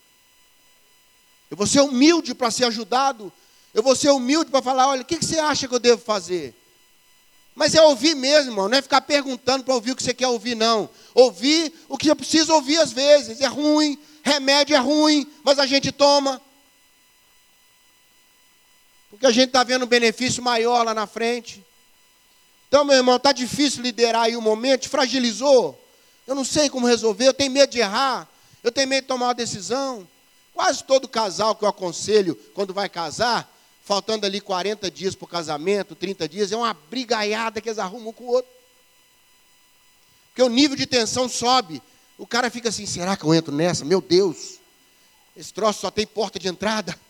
Eu 1.50 1.56
vou 1.56 1.66
ser 1.66 1.80
humilde 1.80 2.34
para 2.34 2.50
ser 2.50 2.64
ajudado. 2.64 3.32
Eu 3.74 3.82
vou 3.82 3.94
ser 3.94 4.10
humilde 4.10 4.50
para 4.50 4.62
falar, 4.62 4.88
olha, 4.88 5.02
o 5.02 5.04
que, 5.04 5.18
que 5.18 5.24
você 5.24 5.38
acha 5.38 5.68
que 5.68 5.74
eu 5.74 5.78
devo 5.78 6.02
fazer? 6.02 6.54
Mas 7.58 7.74
é 7.74 7.82
ouvir 7.82 8.14
mesmo, 8.14 8.52
irmão. 8.52 8.68
Não 8.68 8.78
é 8.78 8.80
ficar 8.80 9.00
perguntando 9.00 9.64
para 9.64 9.74
ouvir 9.74 9.90
o 9.90 9.96
que 9.96 10.02
você 10.04 10.14
quer 10.14 10.28
ouvir, 10.28 10.54
não. 10.54 10.88
Ouvir 11.12 11.74
o 11.88 11.98
que 11.98 12.08
eu 12.08 12.14
preciso 12.14 12.54
ouvir 12.54 12.78
às 12.78 12.92
vezes. 12.92 13.40
É 13.40 13.48
ruim, 13.48 13.98
remédio 14.22 14.76
é 14.76 14.78
ruim, 14.78 15.26
mas 15.42 15.58
a 15.58 15.66
gente 15.66 15.90
toma. 15.90 16.40
Porque 19.10 19.26
a 19.26 19.32
gente 19.32 19.48
está 19.48 19.64
vendo 19.64 19.84
um 19.84 19.88
benefício 19.88 20.40
maior 20.40 20.84
lá 20.84 20.94
na 20.94 21.04
frente. 21.08 21.66
Então, 22.68 22.84
meu 22.84 22.94
irmão, 22.94 23.16
está 23.16 23.32
difícil 23.32 23.82
liderar 23.82 24.22
aí 24.22 24.36
o 24.36 24.40
momento, 24.40 24.88
fragilizou. 24.88 25.76
Eu 26.28 26.36
não 26.36 26.44
sei 26.44 26.70
como 26.70 26.86
resolver, 26.86 27.26
eu 27.26 27.34
tenho 27.34 27.50
medo 27.50 27.72
de 27.72 27.80
errar, 27.80 28.28
eu 28.62 28.70
tenho 28.70 28.86
medo 28.86 29.02
de 29.02 29.08
tomar 29.08 29.26
uma 29.26 29.34
decisão. 29.34 30.06
Quase 30.54 30.84
todo 30.84 31.08
casal 31.08 31.56
que 31.56 31.64
eu 31.64 31.68
aconselho, 31.68 32.36
quando 32.54 32.72
vai 32.72 32.88
casar, 32.88 33.52
faltando 33.88 34.26
ali 34.26 34.38
40 34.38 34.90
dias 34.90 35.14
para 35.14 35.24
o 35.24 35.28
casamento, 35.28 35.94
30 35.94 36.28
dias, 36.28 36.52
é 36.52 36.56
uma 36.58 36.74
brigaiada 36.74 37.58
que 37.58 37.70
eles 37.70 37.78
arrumam 37.78 38.10
um 38.10 38.12
com 38.12 38.24
o 38.24 38.32
outro. 38.32 38.50
Porque 40.28 40.42
o 40.42 40.48
nível 40.50 40.76
de 40.76 40.86
tensão 40.86 41.26
sobe. 41.26 41.82
O 42.18 42.26
cara 42.26 42.50
fica 42.50 42.68
assim: 42.68 42.84
será 42.84 43.16
que 43.16 43.24
eu 43.24 43.32
entro 43.32 43.50
nessa? 43.50 43.86
Meu 43.86 44.02
Deus, 44.02 44.58
esse 45.34 45.54
troço 45.54 45.80
só 45.80 45.90
tem 45.90 46.06
porta 46.06 46.38
de 46.38 46.48
entrada. 46.48 47.00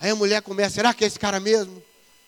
Aí 0.00 0.08
a 0.08 0.14
mulher 0.14 0.40
começa: 0.40 0.76
será 0.76 0.94
que 0.94 1.04
é 1.04 1.06
esse 1.06 1.18
cara 1.18 1.38
mesmo? 1.38 1.82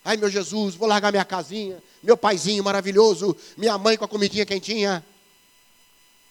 Ai 0.05 0.19
meu 0.19 0.29
Jesus, 0.29 0.75
vou 0.75 0.87
largar 0.87 1.11
minha 1.11 1.25
casinha, 1.25 1.83
meu 2.03 2.19
paizinho 2.19 2.63
maravilhoso, 2.63 3.35
minha 3.57 3.79
mãe 3.79 3.97
com 3.97 4.05
a 4.05 4.09
comidinha 4.09 4.45
quentinha. 4.45 5.03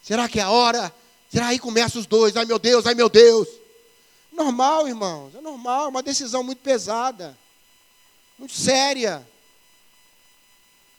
Será 0.04 0.30
que 0.30 0.39
é 0.39 0.43
a 0.43 0.51
hora? 0.51 0.93
Será 1.32 1.47
aí 1.47 1.58
começa 1.58 1.97
os 1.97 2.06
dois? 2.06 2.38
Ai 2.38 2.45
meu 2.45 2.60
Deus, 2.60 2.86
ai 2.86 2.93
meu 2.93 3.10
Deus. 3.10 3.61
Normal, 4.32 4.88
irmãos, 4.88 5.36
é 5.36 5.41
normal, 5.41 5.89
uma 5.89 6.02
decisão 6.02 6.41
muito 6.44 6.60
pesada, 6.60 7.38
muito 8.39 8.54
séria. 8.54 9.28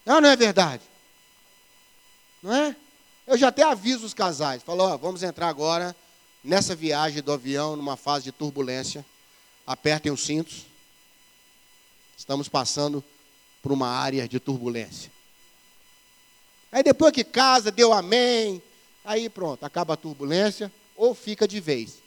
Não, 0.04 0.20
não 0.20 0.28
é 0.28 0.36
verdade? 0.36 0.82
Não 2.42 2.52
é? 2.52 2.76
Eu 3.26 3.38
já 3.38 3.48
até 3.48 3.62
aviso 3.62 4.04
os 4.04 4.12
casais, 4.12 4.62
falo, 4.62 4.84
ó, 4.84 4.96
vamos 4.96 5.22
entrar 5.22 5.48
agora 5.48 5.96
nessa 6.42 6.74
viagem 6.74 7.22
do 7.22 7.32
avião, 7.32 7.76
numa 7.76 7.96
fase 7.96 8.24
de 8.24 8.32
turbulência. 8.32 9.04
Apertem 9.66 10.10
os 10.10 10.24
cintos. 10.24 10.66
Estamos 12.16 12.48
passando 12.48 13.02
por 13.62 13.72
uma 13.72 13.88
área 13.88 14.28
de 14.28 14.40
turbulência. 14.40 15.10
Aí 16.70 16.82
depois 16.82 17.12
que 17.12 17.22
casa, 17.22 17.70
deu 17.70 17.92
amém, 17.92 18.60
aí 19.04 19.28
pronto, 19.28 19.64
acaba 19.64 19.94
a 19.94 19.96
turbulência 19.96 20.72
ou 20.96 21.14
fica 21.14 21.46
de 21.46 21.60
vez. 21.60 22.01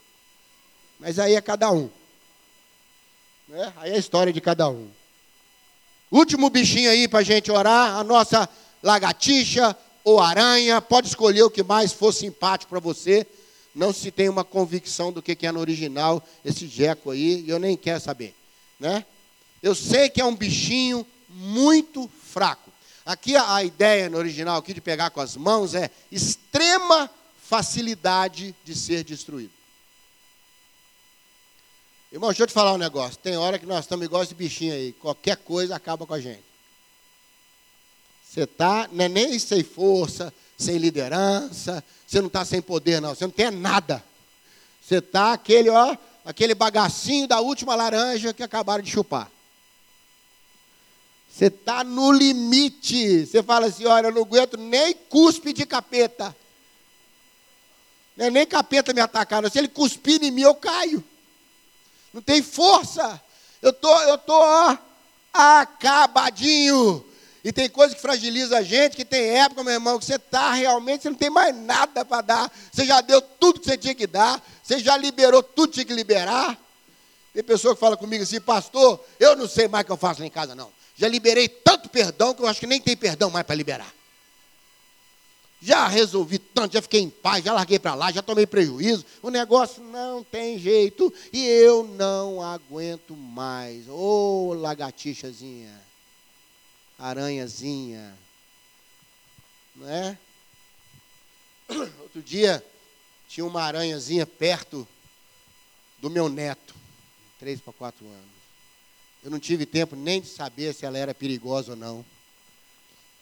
Mas 0.99 1.19
aí 1.19 1.35
é 1.35 1.41
cada 1.41 1.71
um. 1.71 1.89
Né? 3.47 3.73
Aí 3.77 3.91
é 3.91 3.95
a 3.95 3.99
história 3.99 4.33
de 4.33 4.41
cada 4.41 4.69
um. 4.69 4.89
Último 6.11 6.49
bichinho 6.49 6.89
aí 6.89 7.07
para 7.07 7.19
a 7.19 7.23
gente 7.23 7.51
orar, 7.51 7.97
a 7.97 8.03
nossa 8.03 8.47
lagartixa 8.81 9.75
ou 10.03 10.19
aranha, 10.19 10.81
pode 10.81 11.07
escolher 11.07 11.43
o 11.43 11.49
que 11.49 11.63
mais 11.63 11.91
for 11.91 12.13
simpático 12.13 12.69
para 12.69 12.79
você. 12.79 13.25
Não 13.73 13.91
se 13.91 14.11
tem 14.11 14.29
uma 14.29 14.43
convicção 14.43 15.11
do 15.11 15.21
que 15.21 15.45
é 15.45 15.51
no 15.51 15.59
original 15.59 16.25
esse 16.45 16.67
jeco 16.67 17.11
aí, 17.11 17.43
eu 17.47 17.59
nem 17.59 17.75
quero 17.75 17.99
saber. 17.99 18.33
Né? 18.79 19.05
Eu 19.61 19.75
sei 19.75 20.09
que 20.09 20.21
é 20.21 20.25
um 20.25 20.35
bichinho 20.35 21.05
muito 21.27 22.09
fraco. 22.31 22.71
Aqui 23.05 23.35
a, 23.35 23.55
a 23.55 23.63
ideia 23.63 24.09
no 24.09 24.17
original 24.17 24.57
aqui 24.57 24.73
de 24.73 24.81
pegar 24.81 25.09
com 25.09 25.19
as 25.19 25.35
mãos 25.35 25.75
é 25.75 25.91
extrema 26.11 27.09
facilidade 27.43 28.55
de 28.63 28.75
ser 28.75 29.03
destruído. 29.03 29.54
Irmão, 32.15 32.29
deixa 32.29 32.43
eu 32.43 32.47
te 32.47 32.53
falar 32.53 32.71
um 32.71 32.77
negócio. 32.77 33.17
Tem 33.17 33.35
hora 33.35 33.59
que 33.59 33.65
nós 33.65 33.83
estamos 33.83 34.05
igual 34.05 34.23
esse 34.23 34.33
bichinho 34.33 34.73
aí. 34.73 34.93
Qualquer 34.93 35.35
coisa 35.35 35.75
acaba 35.75 36.07
com 36.07 36.13
a 36.13 36.19
gente. 36.21 36.45
Você 38.25 38.43
está, 38.43 38.89
é 38.97 39.09
nem 39.09 39.37
sem 39.37 39.61
força, 39.65 40.33
sem 40.57 40.77
liderança, 40.77 41.83
você 42.07 42.21
não 42.21 42.27
está 42.27 42.45
sem 42.45 42.61
poder, 42.61 43.01
não. 43.01 43.13
Você 43.13 43.25
não 43.25 43.31
tem 43.31 43.51
nada. 43.51 44.01
Você 44.81 44.99
está 44.99 45.33
aquele, 45.33 45.69
ó, 45.69 45.97
aquele 46.23 46.55
bagacinho 46.55 47.27
da 47.27 47.41
última 47.41 47.75
laranja 47.75 48.33
que 48.33 48.43
acabaram 48.43 48.81
de 48.81 48.89
chupar. 48.89 49.29
Você 51.29 51.47
está 51.47 51.83
no 51.83 52.13
limite. 52.13 53.25
Você 53.25 53.43
fala 53.43 53.65
assim: 53.65 53.87
olha, 53.87 54.07
eu 54.07 54.13
não 54.13 54.21
aguento 54.21 54.55
nem 54.55 54.93
cuspe 54.93 55.51
de 55.51 55.65
capeta. 55.65 56.33
É 58.17 58.29
nem 58.29 58.47
capeta 58.47 58.93
me 58.93 59.01
atacar. 59.01 59.51
Se 59.51 59.57
ele 59.57 59.67
cuspir 59.67 60.23
em 60.23 60.31
mim, 60.31 60.43
eu 60.43 60.55
caio 60.55 61.03
não 62.15 62.21
tem 62.21 62.41
força. 62.41 63.21
Eu 63.61 63.73
tô, 63.73 63.93
eu 64.03 64.17
tô 64.17 64.33
ó, 64.33 64.77
acabadinho. 65.33 67.05
E 67.43 67.51
tem 67.51 67.69
coisa 67.69 67.93
que 67.93 68.01
fragiliza 68.01 68.57
a 68.57 68.63
gente, 68.63 68.95
que 68.95 69.03
tem 69.03 69.37
época, 69.37 69.65
meu 69.65 69.73
irmão, 69.73 69.99
que 69.99 70.05
você 70.05 70.15
está 70.15 70.53
realmente, 70.53 71.03
você 71.03 71.09
não 71.09 71.17
tem 71.17 71.29
mais 71.29 71.53
nada 71.53 72.05
para 72.05 72.21
dar. 72.21 72.51
Você 72.71 72.85
já 72.85 73.01
deu 73.01 73.21
tudo 73.21 73.59
que 73.59 73.65
você 73.65 73.77
tinha 73.77 73.93
que 73.93 74.07
dar, 74.07 74.41
você 74.63 74.79
já 74.79 74.95
liberou 74.95 75.43
tudo 75.43 75.67
que 75.67 75.73
tinha 75.73 75.85
que 75.85 75.93
liberar. 75.93 76.57
Tem 77.33 77.43
pessoa 77.43 77.75
que 77.75 77.81
fala 77.81 77.97
comigo 77.97 78.23
assim, 78.23 78.39
pastor, 78.39 79.03
eu 79.19 79.35
não 79.35 79.45
sei 79.45 79.67
mais 79.67 79.83
o 79.83 79.85
que 79.87 79.91
eu 79.91 79.97
faço 79.97 80.21
lá 80.21 80.25
em 80.25 80.31
casa, 80.31 80.55
não. 80.55 80.71
Já 80.95 81.09
liberei 81.09 81.49
tanto 81.49 81.89
perdão 81.89 82.33
que 82.33 82.41
eu 82.41 82.47
acho 82.47 82.61
que 82.61 82.65
nem 82.65 82.79
tem 82.79 82.95
perdão 82.95 83.29
mais 83.29 83.45
para 83.45 83.55
liberar. 83.55 83.93
Já 85.61 85.87
resolvi 85.87 86.37
tanto, 86.37 86.73
já 86.73 86.81
fiquei 86.81 87.01
em 87.01 87.09
paz, 87.09 87.43
já 87.43 87.53
larguei 87.53 87.79
para 87.79 87.95
lá, 87.95 88.11
já 88.11 88.21
tomei 88.21 88.45
prejuízo. 88.45 89.05
O 89.21 89.29
negócio 89.29 89.83
não 89.83 90.23
tem 90.23 90.59
jeito 90.59 91.13
e 91.33 91.43
eu 91.45 91.83
não 91.83 92.41
aguento 92.41 93.15
mais. 93.15 93.87
Ô, 93.87 94.49
oh, 94.49 94.53
lagartixazinha, 94.53 95.81
aranhazinha, 96.99 98.15
não 99.75 99.89
é? 99.89 100.17
Outro 102.01 102.21
dia 102.21 102.63
tinha 103.27 103.45
uma 103.45 103.63
aranhazinha 103.63 104.25
perto 104.25 104.87
do 105.99 106.09
meu 106.09 106.29
neto, 106.29 106.75
três 107.39 107.59
para 107.59 107.73
quatro 107.73 108.05
anos. 108.05 108.35
Eu 109.23 109.31
não 109.31 109.39
tive 109.39 109.65
tempo 109.65 109.95
nem 109.95 110.21
de 110.21 110.27
saber 110.27 110.73
se 110.73 110.85
ela 110.85 110.97
era 110.97 111.13
perigosa 111.13 111.71
ou 111.71 111.77
não. 111.77 112.05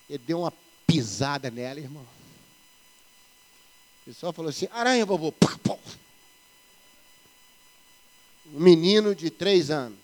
Ele 0.10 0.22
deu 0.28 0.42
uma 0.42 0.54
pisada 0.86 1.50
nela, 1.50 1.80
irmão. 1.80 2.06
O 4.04 4.06
pessoal 4.06 4.34
falou 4.34 4.50
assim: 4.50 4.68
aranha, 4.72 5.06
vovô. 5.06 5.34
Um 8.54 8.60
menino 8.60 9.16
de 9.16 9.30
três 9.30 9.72
anos 9.72 9.98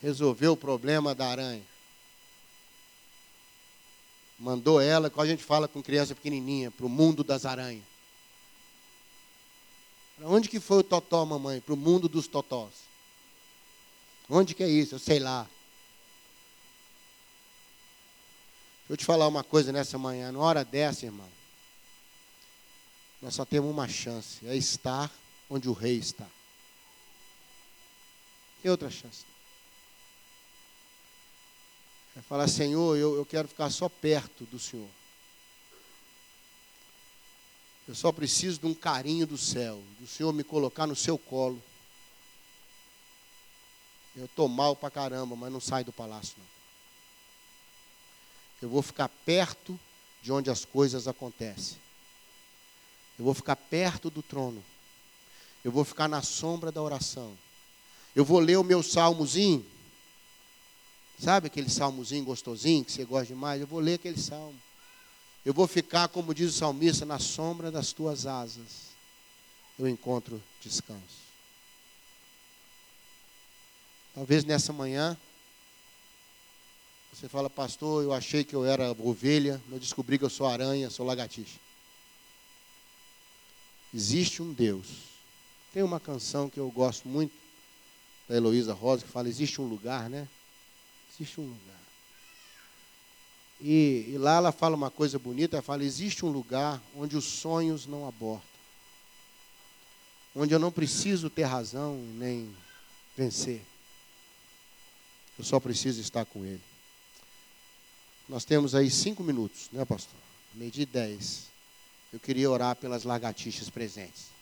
resolveu 0.00 0.52
o 0.52 0.56
problema 0.56 1.14
da 1.14 1.28
aranha. 1.28 1.62
Mandou 4.38 4.80
ela, 4.80 5.08
quando 5.10 5.26
a 5.26 5.30
gente 5.30 5.44
fala 5.44 5.68
com 5.68 5.80
criança 5.80 6.14
pequenininha, 6.14 6.70
para 6.70 6.86
o 6.86 6.88
mundo 6.88 7.22
das 7.22 7.44
aranhas. 7.44 7.84
Para 10.16 10.28
onde 10.28 10.48
que 10.48 10.58
foi 10.58 10.78
o 10.78 10.82
totó, 10.82 11.24
mamãe? 11.24 11.60
Para 11.60 11.74
o 11.74 11.76
mundo 11.76 12.08
dos 12.08 12.26
totós. 12.26 12.72
Onde 14.28 14.54
que 14.54 14.64
é 14.64 14.68
isso? 14.68 14.94
Eu 14.94 14.98
sei 14.98 15.20
lá. 15.20 15.46
Deixa 18.92 19.04
eu 19.04 19.04
te 19.04 19.06
falar 19.06 19.26
uma 19.26 19.42
coisa 19.42 19.72
nessa 19.72 19.96
manhã. 19.96 20.30
Na 20.30 20.38
hora 20.38 20.62
dessa, 20.66 21.06
irmão, 21.06 21.26
nós 23.22 23.34
só 23.34 23.42
temos 23.42 23.70
uma 23.70 23.88
chance: 23.88 24.46
é 24.46 24.54
estar 24.54 25.10
onde 25.48 25.66
o 25.66 25.72
rei 25.72 25.96
está. 25.96 26.26
Tem 28.60 28.70
outra 28.70 28.90
chance. 28.90 29.24
É 32.14 32.20
falar, 32.20 32.46
Senhor, 32.48 32.98
eu, 32.98 33.16
eu 33.16 33.24
quero 33.24 33.48
ficar 33.48 33.70
só 33.70 33.88
perto 33.88 34.44
do 34.44 34.58
Senhor. 34.58 34.90
Eu 37.88 37.94
só 37.94 38.12
preciso 38.12 38.60
de 38.60 38.66
um 38.66 38.74
carinho 38.74 39.26
do 39.26 39.38
céu, 39.38 39.82
do 40.00 40.06
Senhor 40.06 40.34
me 40.34 40.44
colocar 40.44 40.86
no 40.86 40.94
seu 40.94 41.16
colo. 41.16 41.62
Eu 44.14 44.26
estou 44.26 44.48
mal 44.48 44.76
pra 44.76 44.90
caramba, 44.90 45.34
mas 45.34 45.50
não 45.50 45.62
saio 45.62 45.86
do 45.86 45.94
palácio, 45.94 46.34
não. 46.36 46.61
Eu 48.62 48.68
vou 48.68 48.80
ficar 48.80 49.08
perto 49.08 49.78
de 50.22 50.30
onde 50.30 50.48
as 50.48 50.64
coisas 50.64 51.08
acontecem. 51.08 51.76
Eu 53.18 53.24
vou 53.24 53.34
ficar 53.34 53.56
perto 53.56 54.08
do 54.08 54.22
trono. 54.22 54.64
Eu 55.64 55.72
vou 55.72 55.84
ficar 55.84 56.08
na 56.08 56.22
sombra 56.22 56.70
da 56.70 56.80
oração. 56.80 57.36
Eu 58.14 58.24
vou 58.24 58.38
ler 58.38 58.56
o 58.56 58.64
meu 58.64 58.82
salmozinho. 58.82 59.66
Sabe 61.18 61.48
aquele 61.48 61.68
salmozinho 61.68 62.24
gostosinho 62.24 62.84
que 62.84 62.92
você 62.92 63.04
gosta 63.04 63.26
demais? 63.26 63.60
Eu 63.60 63.66
vou 63.66 63.80
ler 63.80 63.94
aquele 63.94 64.20
salmo. 64.20 64.58
Eu 65.44 65.52
vou 65.52 65.66
ficar, 65.66 66.08
como 66.08 66.32
diz 66.32 66.54
o 66.54 66.58
salmista, 66.58 67.04
na 67.04 67.18
sombra 67.18 67.70
das 67.70 67.92
tuas 67.92 68.26
asas. 68.26 68.92
Eu 69.76 69.88
encontro 69.88 70.40
descanso. 70.60 71.22
Talvez 74.14 74.44
nessa 74.44 74.72
manhã 74.72 75.16
você 77.12 77.28
fala, 77.28 77.50
pastor, 77.50 78.02
eu 78.02 78.12
achei 78.12 78.42
que 78.42 78.54
eu 78.56 78.64
era 78.64 78.90
ovelha, 78.92 79.60
mas 79.68 79.80
descobri 79.80 80.18
que 80.18 80.24
eu 80.24 80.30
sou 80.30 80.46
aranha, 80.46 80.88
sou 80.88 81.04
lagartixa. 81.04 81.58
Existe 83.94 84.42
um 84.42 84.52
Deus. 84.52 84.86
Tem 85.74 85.82
uma 85.82 86.00
canção 86.00 86.48
que 86.48 86.58
eu 86.58 86.70
gosto 86.70 87.06
muito, 87.06 87.32
da 88.26 88.36
Heloísa 88.36 88.72
Rosa, 88.72 89.04
que 89.04 89.10
fala, 89.10 89.28
existe 89.28 89.60
um 89.60 89.66
lugar, 89.66 90.08
né? 90.08 90.26
Existe 91.14 91.38
um 91.38 91.44
lugar. 91.44 91.82
E, 93.60 94.06
e, 94.08 94.18
lá 94.18 94.36
ela 94.36 94.50
fala 94.50 94.74
uma 94.74 94.90
coisa 94.90 95.18
bonita, 95.18 95.56
ela 95.56 95.62
fala, 95.62 95.84
existe 95.84 96.24
um 96.24 96.30
lugar 96.30 96.82
onde 96.96 97.16
os 97.16 97.24
sonhos 97.24 97.86
não 97.86 98.08
abortam. 98.08 98.48
Onde 100.34 100.54
eu 100.54 100.58
não 100.58 100.72
preciso 100.72 101.28
ter 101.28 101.44
razão 101.44 101.96
nem 102.14 102.52
vencer. 103.14 103.62
Eu 105.38 105.44
só 105.44 105.60
preciso 105.60 106.00
estar 106.00 106.24
com 106.24 106.44
Ele. 106.44 106.71
Nós 108.28 108.44
temos 108.44 108.74
aí 108.74 108.90
cinco 108.90 109.22
minutos, 109.22 109.68
né, 109.72 109.84
pastor? 109.84 110.14
Meio 110.54 110.70
de 110.70 110.86
dez. 110.86 111.46
Eu 112.12 112.20
queria 112.20 112.50
orar 112.50 112.76
pelas 112.76 113.04
lagartixas 113.04 113.70
presentes. 113.70 114.32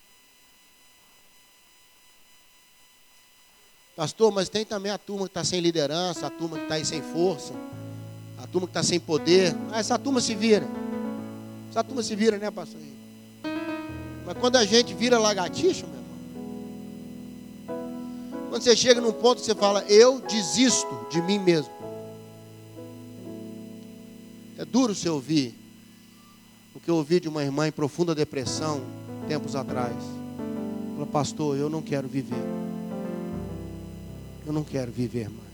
Pastor, 3.96 4.32
mas 4.32 4.48
tem 4.48 4.64
também 4.64 4.90
a 4.90 4.98
turma 4.98 5.26
que 5.26 5.30
está 5.30 5.44
sem 5.44 5.60
liderança, 5.60 6.26
a 6.26 6.30
turma 6.30 6.56
que 6.56 6.62
está 6.62 6.76
aí 6.76 6.84
sem 6.84 7.02
força, 7.02 7.52
a 8.38 8.46
turma 8.46 8.66
que 8.66 8.70
está 8.70 8.82
sem 8.82 8.98
poder. 8.98 9.54
Ah, 9.70 9.78
essa 9.78 9.98
turma 9.98 10.20
se 10.20 10.34
vira. 10.34 10.66
Essa 11.70 11.84
turma 11.84 12.02
se 12.02 12.16
vira, 12.16 12.38
né, 12.38 12.50
pastor? 12.50 12.80
Mas 14.24 14.38
quando 14.38 14.56
a 14.56 14.64
gente 14.64 14.94
vira 14.94 15.18
lagartixa, 15.18 15.86
meu 15.86 15.96
irmão, 15.96 16.10
quando 18.48 18.62
você 18.62 18.74
chega 18.74 19.00
num 19.00 19.12
ponto 19.12 19.40
que 19.40 19.46
você 19.46 19.54
fala, 19.54 19.82
eu 19.84 20.20
desisto 20.20 21.06
de 21.10 21.20
mim 21.22 21.38
mesmo. 21.38 21.79
É 24.60 24.64
duro 24.66 24.94
você 24.94 25.08
ouvir 25.08 25.54
o 26.74 26.80
que 26.80 26.90
eu 26.90 26.96
ouvi 26.96 27.18
de 27.18 27.30
uma 27.30 27.42
irmã 27.42 27.66
em 27.66 27.72
profunda 27.72 28.14
depressão 28.14 28.82
tempos 29.26 29.56
atrás. 29.56 29.96
Ela, 30.98 31.06
pastor, 31.06 31.56
eu 31.56 31.70
não 31.70 31.80
quero 31.80 32.06
viver. 32.06 32.44
Eu 34.46 34.52
não 34.52 34.62
quero 34.62 34.92
viver 34.92 35.30
mais. 35.30 35.48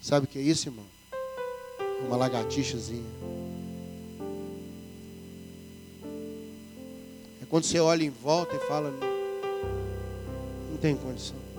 Sabe 0.00 0.24
o 0.24 0.28
que 0.30 0.38
é 0.38 0.42
isso, 0.42 0.70
irmão? 0.70 0.86
É 1.12 2.06
uma 2.06 2.16
lagartixazinha. 2.16 3.04
É 7.42 7.44
quando 7.50 7.64
você 7.64 7.78
olha 7.80 8.02
em 8.02 8.08
volta 8.08 8.56
e 8.56 8.60
fala, 8.60 8.90
não 10.70 10.78
tem 10.78 10.96
condição. 10.96 11.49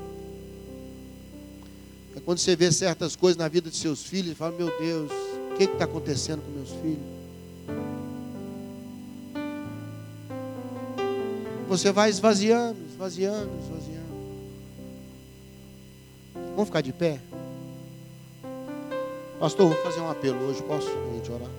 É 2.16 2.20
quando 2.20 2.40
você 2.40 2.56
vê 2.56 2.72
certas 2.72 3.16
coisas 3.16 3.38
na 3.38 3.48
vida 3.48 3.70
de 3.70 3.76
seus 3.78 4.04
filhos 4.04 4.32
e 4.32 4.36
fala, 4.36 4.56
meu 4.58 4.68
Deus, 4.80 5.12
o 5.52 5.58
que 5.58 5.64
está 5.64 5.86
acontecendo 5.86 6.42
com 6.42 6.52
meus 6.52 6.70
filhos? 6.70 7.22
Você 11.70 11.92
vai 11.92 12.10
esvaziando, 12.10 12.78
esvaziando, 12.92 13.50
esvaziando. 13.64 14.02
Vamos 16.34 16.66
ficar 16.66 16.82
de 16.82 16.92
pé? 16.92 17.20
Pastor, 19.40 19.70
vou 19.70 19.78
fazer 19.84 20.02
um 20.02 20.10
apelo 20.10 20.38
hoje, 20.48 20.62
posso 20.64 20.88
gente 21.16 21.32
orar? 21.32 21.50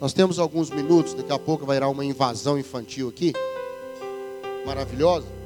Nós 0.00 0.12
temos 0.12 0.38
alguns 0.38 0.70
minutos, 0.70 1.14
daqui 1.14 1.32
a 1.32 1.38
pouco 1.38 1.64
vai 1.64 1.76
ir 1.76 1.84
uma 1.84 2.04
invasão 2.04 2.58
infantil 2.58 3.08
aqui. 3.08 3.32
Maravilhosa. 4.64 5.41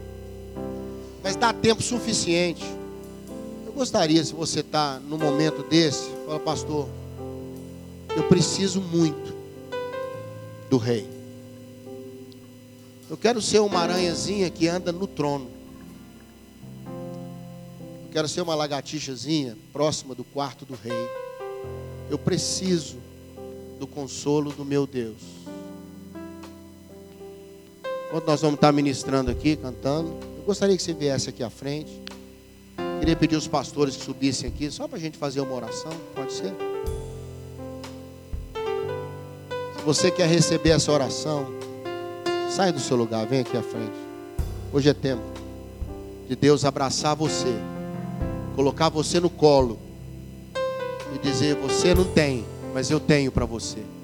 Mas 1.26 1.34
dá 1.34 1.52
tempo 1.52 1.82
suficiente 1.82 2.64
gostaria, 3.76 4.24
se 4.24 4.32
você 4.32 4.60
está 4.60 4.98
num 5.00 5.18
momento 5.18 5.62
desse, 5.62 6.08
fala, 6.24 6.40
pastor, 6.40 6.88
eu 8.16 8.22
preciso 8.26 8.80
muito 8.80 9.36
do 10.70 10.78
rei. 10.78 11.06
Eu 13.10 13.18
quero 13.18 13.42
ser 13.42 13.58
uma 13.58 13.80
aranhazinha 13.80 14.48
que 14.48 14.66
anda 14.66 14.90
no 14.90 15.06
trono. 15.06 15.50
Eu 16.86 18.12
quero 18.12 18.26
ser 18.26 18.40
uma 18.40 18.54
lagartixazinha 18.54 19.58
próxima 19.74 20.14
do 20.14 20.24
quarto 20.24 20.64
do 20.64 20.74
rei. 20.74 21.10
Eu 22.08 22.18
preciso 22.18 22.96
do 23.78 23.86
consolo 23.86 24.52
do 24.52 24.64
meu 24.64 24.86
Deus. 24.86 25.20
Enquanto 28.08 28.26
nós 28.26 28.40
vamos 28.40 28.54
estar 28.54 28.72
ministrando 28.72 29.30
aqui, 29.30 29.54
cantando, 29.54 30.08
eu 30.36 30.36
gostaria 30.46 30.76
que 30.76 30.82
você 30.82 30.94
viesse 30.94 31.28
aqui 31.28 31.42
à 31.42 31.50
frente. 31.50 32.00
Queria 33.00 33.16
pedir 33.16 33.35
aos 33.35 33.48
pastores 33.48 33.96
que 33.96 34.04
subissem 34.04 34.48
aqui, 34.48 34.70
só 34.70 34.87
para 34.87 34.96
a 34.96 35.00
gente 35.00 35.18
fazer 35.18 35.40
uma 35.40 35.52
oração, 35.52 35.90
pode 36.14 36.32
ser? 36.32 36.54
Se 39.76 39.85
você 39.85 40.11
quer 40.11 40.28
receber 40.28 40.70
essa 40.70 40.92
oração, 40.92 41.46
sai 42.48 42.72
do 42.72 42.78
seu 42.78 42.96
lugar, 42.96 43.26
vem 43.26 43.40
aqui 43.40 43.56
à 43.56 43.62
frente. 43.62 43.96
Hoje 44.72 44.88
é 44.88 44.94
tempo 44.94 45.22
de 46.28 46.37
Deus 46.37 46.64
abraçar 46.64 47.14
você, 47.16 47.52
colocar 48.54 48.88
você 48.88 49.18
no 49.18 49.28
colo 49.28 49.78
e 51.14 51.18
dizer: 51.18 51.56
Você 51.56 51.94
não 51.94 52.04
tem, 52.04 52.44
mas 52.72 52.90
eu 52.90 53.00
tenho 53.00 53.30
para 53.32 53.44
você. 53.44 53.95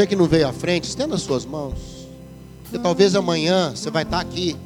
Você 0.00 0.06
que 0.06 0.16
não 0.16 0.24
veio 0.24 0.48
à 0.48 0.52
frente, 0.54 0.84
estenda 0.84 1.14
as 1.14 1.20
suas 1.20 1.44
mãos. 1.44 2.08
Porque 2.62 2.78
talvez 2.78 3.14
amanhã 3.14 3.76
você 3.76 3.90
vai 3.90 4.02
estar 4.02 4.18
aqui. 4.18 4.56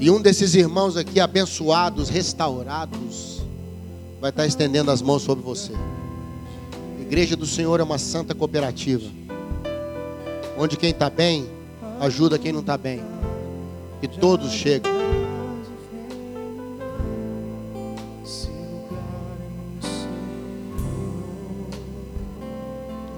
E 0.00 0.10
um 0.10 0.20
desses 0.20 0.56
irmãos 0.56 0.96
aqui, 0.96 1.20
abençoados, 1.20 2.08
restaurados, 2.08 3.40
vai 4.20 4.30
estar 4.30 4.44
estendendo 4.48 4.90
as 4.90 5.00
mãos 5.00 5.22
sobre 5.22 5.44
você. 5.44 5.72
A 6.98 7.02
igreja 7.02 7.36
do 7.36 7.46
Senhor 7.46 7.78
é 7.78 7.84
uma 7.84 7.98
santa 7.98 8.34
cooperativa. 8.34 9.08
Onde 10.58 10.76
quem 10.76 10.90
está 10.90 11.08
bem, 11.08 11.48
ajuda 12.00 12.36
quem 12.36 12.50
não 12.50 12.62
está 12.62 12.76
bem. 12.76 13.00
E 14.02 14.08
todos 14.08 14.50
chegam. 14.50 14.90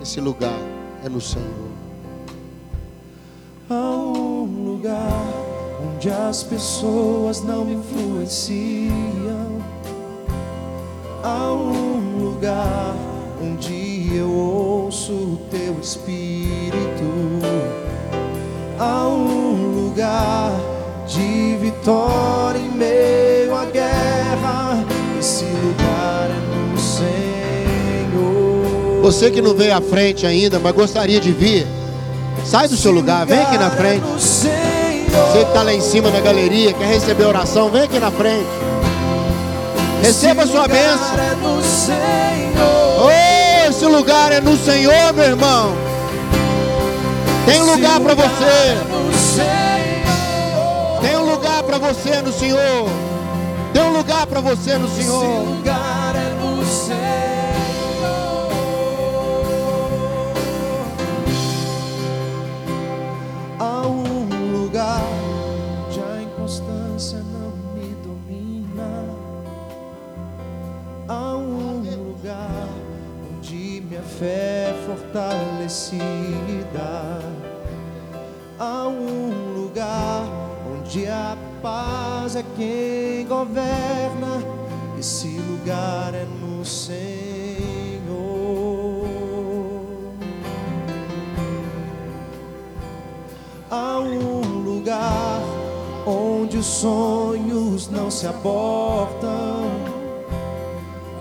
Esse 0.03 0.21
lugar 0.21 0.62
no 1.13 1.21
Senhor. 1.21 1.71
Há 3.69 3.75
um 3.75 4.73
lugar 4.73 5.23
onde 5.85 6.11
as 6.11 6.43
pessoas 6.43 7.43
não 7.43 7.71
influenciam, 7.71 8.93
Há 11.25 11.53
um 11.53 12.19
lugar 12.19 12.97
onde 13.41 14.17
eu 14.17 14.29
ouço 14.29 15.13
o 15.13 15.39
teu 15.53 15.79
espírito. 15.81 17.05
Há 18.77 19.07
um 19.07 19.85
lugar 19.85 20.51
de 21.07 21.57
vitória 21.59 22.59
em 22.59 22.73
meio 22.73 23.55
à 23.55 23.67
guerra. 23.67 24.85
Esse 25.17 25.45
lugar 25.45 25.92
Você 29.03 29.33
que 29.33 29.43
não 29.43 29.53
veio 29.53 29.77
à 29.77 29.81
frente 29.81 30.25
ainda, 30.25 30.61
mas 30.61 30.73
gostaria 30.73 31.21
de 31.21 31.33
vir, 31.33 31.67
sai 32.47 32.69
do 32.69 32.77
seu 32.77 32.93
lugar, 32.93 33.27
vem 33.27 33.41
aqui 33.41 33.59
na 33.59 33.69
frente. 33.69 34.05
Você 34.17 34.49
que 35.33 35.39
está 35.39 35.65
lá 35.65 35.75
em 35.75 35.81
cima 35.81 36.09
na 36.09 36.21
galeria, 36.21 36.73
quer 36.73 36.87
receber 36.87 37.25
oração, 37.25 37.69
vem 37.69 37.83
aqui 37.83 37.99
na 37.99 38.13
frente. 38.13 38.47
Receba 40.03 40.45
a 40.45 40.47
sua 40.47 40.69
bênção. 40.69 41.17
Oh, 43.05 43.69
esse 43.69 43.85
lugar 43.87 44.31
é 44.31 44.41
no 44.41 44.57
Senhor, 44.57 45.13
meu 45.13 45.25
irmão. 45.25 45.75
Tem 47.45 47.61
lugar 47.61 47.99
para 47.99 48.15
você. 48.15 48.79
Tem 51.01 51.17
um 51.17 51.29
lugar 51.29 51.65
para 51.65 51.79
você 51.79 52.23
no 52.23 52.33
Senhor. 52.33 52.89
Tem 53.73 53.83
um 53.83 53.97
lugar 53.97 54.27
para 54.29 54.41
você 54.41 54.79
no 54.79 54.89
Senhor. 54.89 55.25
Esse 55.25 55.47
lugar 55.47 56.15
é 56.15 56.45
no 56.45 56.65
Senhor. 56.65 57.22
Fé 74.23 74.73
fortalecida. 74.87 76.01
Há 78.57 78.87
um 78.87 79.55
lugar 79.57 80.25
onde 80.73 81.09
a 81.09 81.37
paz 81.61 82.37
é 82.37 82.45
quem 82.57 83.27
governa. 83.27 84.41
Esse 84.97 85.27
lugar 85.27 86.15
é 86.15 86.25
no 86.41 86.65
Senhor. 86.65 87.03
Há 93.69 93.99
um 93.99 94.63
lugar 94.63 95.41
onde 96.07 96.59
os 96.59 96.67
sonhos 96.67 97.91
não 97.91 98.09
se 98.09 98.29
abortam. 98.29 99.73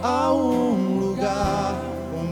Há 0.04 0.32
um 0.34 0.81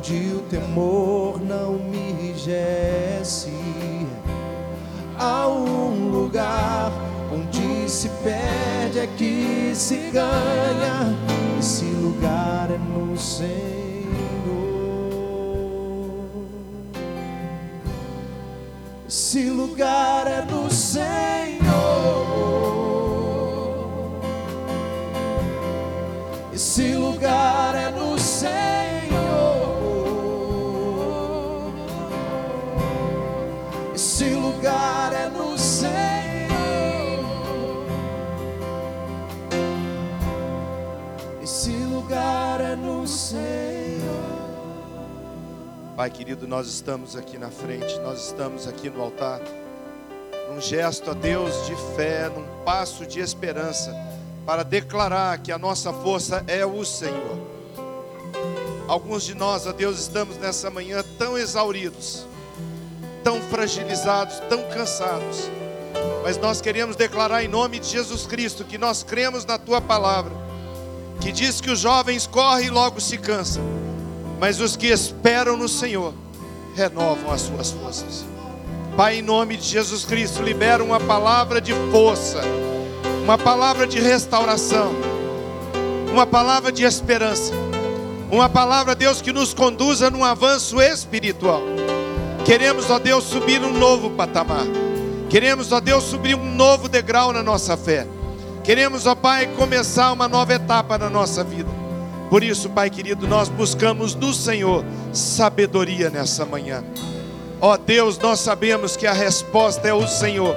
onde 0.09 0.33
o 0.33 0.39
temor 0.49 1.39
não 1.39 1.73
me 1.73 2.09
enrijece. 2.09 3.53
Há 5.17 5.47
um 5.47 6.09
lugar 6.09 6.91
onde 7.31 7.87
se 7.89 8.09
perde 8.23 8.99
é 8.99 9.07
que 9.17 9.71
se 9.75 10.09
ganha. 10.11 11.15
Esse 11.59 11.85
lugar 11.85 12.71
é 12.71 12.77
no 12.77 13.15
Senhor. 13.17 13.49
Esse 19.07 19.49
lugar 19.49 20.25
é 20.27 20.41
no 20.51 20.71
Senhor. 20.71 21.58
Pai 45.99 46.09
querido, 46.09 46.47
nós 46.47 46.65
estamos 46.65 47.17
aqui 47.17 47.37
na 47.37 47.49
frente, 47.49 47.99
nós 47.99 48.27
estamos 48.27 48.65
aqui 48.65 48.89
no 48.89 49.01
altar, 49.01 49.41
num 50.49 50.61
gesto 50.61 51.11
a 51.11 51.13
Deus 51.13 51.65
de 51.65 51.75
fé, 51.93 52.29
num 52.29 52.63
passo 52.63 53.05
de 53.05 53.19
esperança, 53.19 53.93
para 54.45 54.63
declarar 54.63 55.39
que 55.39 55.51
a 55.51 55.57
nossa 55.57 55.91
força 55.91 56.41
é 56.47 56.65
o 56.65 56.85
Senhor. 56.85 57.37
Alguns 58.87 59.25
de 59.25 59.35
nós, 59.35 59.67
a 59.67 59.73
Deus, 59.73 59.99
estamos 59.99 60.37
nessa 60.37 60.69
manhã 60.69 61.03
tão 61.17 61.37
exauridos, 61.37 62.25
tão 63.21 63.41
fragilizados, 63.41 64.39
tão 64.47 64.69
cansados, 64.69 65.51
mas 66.23 66.37
nós 66.37 66.61
queremos 66.61 66.95
declarar 66.95 67.43
em 67.43 67.49
nome 67.49 67.77
de 67.77 67.89
Jesus 67.89 68.25
Cristo 68.25 68.63
que 68.63 68.77
nós 68.77 69.03
cremos 69.03 69.43
na 69.43 69.57
Tua 69.57 69.81
palavra, 69.81 70.31
que 71.19 71.29
diz 71.29 71.59
que 71.59 71.69
os 71.69 71.79
jovens 71.81 72.25
correm 72.25 72.67
e 72.67 72.69
logo 72.69 73.01
se 73.01 73.17
cansam 73.17 73.88
mas 74.39 74.59
os 74.61 74.75
que 74.75 74.87
esperam 74.87 75.57
no 75.57 75.67
Senhor 75.67 76.13
renovam 76.75 77.31
as 77.31 77.41
suas 77.41 77.71
forças. 77.71 78.25
Pai, 78.95 79.19
em 79.19 79.21
nome 79.21 79.57
de 79.57 79.65
Jesus 79.65 80.05
Cristo, 80.05 80.41
libera 80.41 80.83
uma 80.83 80.99
palavra 80.99 81.61
de 81.61 81.73
força, 81.91 82.41
uma 83.23 83.37
palavra 83.37 83.85
de 83.85 83.99
restauração, 83.99 84.93
uma 86.11 86.25
palavra 86.25 86.71
de 86.71 86.83
esperança, 86.83 87.53
uma 88.31 88.47
palavra, 88.47 88.95
Deus, 88.95 89.21
que 89.21 89.33
nos 89.33 89.53
conduza 89.53 90.09
num 90.09 90.23
avanço 90.23 90.81
espiritual. 90.81 91.61
Queremos, 92.45 92.89
ó 92.89 92.99
Deus, 92.99 93.25
subir 93.25 93.61
um 93.61 93.73
novo 93.73 94.11
patamar. 94.11 94.65
Queremos, 95.29 95.71
ó 95.71 95.79
Deus, 95.79 96.03
subir 96.03 96.35
um 96.35 96.55
novo 96.55 96.87
degrau 96.87 97.31
na 97.33 97.43
nossa 97.43 97.75
fé. 97.75 98.07
Queremos, 98.63 99.05
ó 99.05 99.15
Pai, 99.15 99.47
começar 99.55 100.11
uma 100.11 100.27
nova 100.27 100.53
etapa 100.53 100.97
na 100.97 101.09
nossa 101.09 101.43
vida. 101.43 101.78
Por 102.29 102.43
isso, 102.43 102.69
Pai 102.69 102.89
querido, 102.89 103.27
nós 103.27 103.49
buscamos 103.49 104.13
no 104.13 104.33
Senhor 104.33 104.85
sabedoria 105.11 106.11
nessa 106.11 106.45
manhã. 106.45 106.83
Ó 107.59 107.75
Deus, 107.75 108.19
nós 108.19 108.39
sabemos 108.39 108.95
que 108.95 109.07
a 109.07 109.13
resposta 109.13 109.87
é 109.87 109.93
o 109.93 110.07
Senhor. 110.07 110.55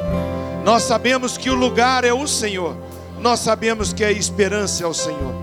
Nós 0.65 0.83
sabemos 0.83 1.39
que 1.39 1.49
o 1.49 1.55
lugar 1.55 2.05
é 2.05 2.13
o 2.13 2.29
Senhor. 2.29 2.77
Nós 3.21 3.41
sabemos 3.41 3.93
que 3.93 4.05
a 4.05 4.13
esperança 4.13 4.85
é 4.85 4.87
o 4.87 4.93
Senhor. 4.93 5.35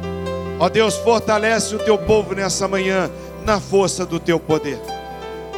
Ó 0.60 0.70
Deus, 0.70 0.96
fortalece 0.98 1.76
o 1.76 1.80
teu 1.80 1.98
povo 1.98 2.36
nessa 2.36 2.68
manhã 2.68 3.10
na 3.44 3.60
força 3.60 4.06
do 4.06 4.20
teu 4.20 4.40
poder. 4.40 4.80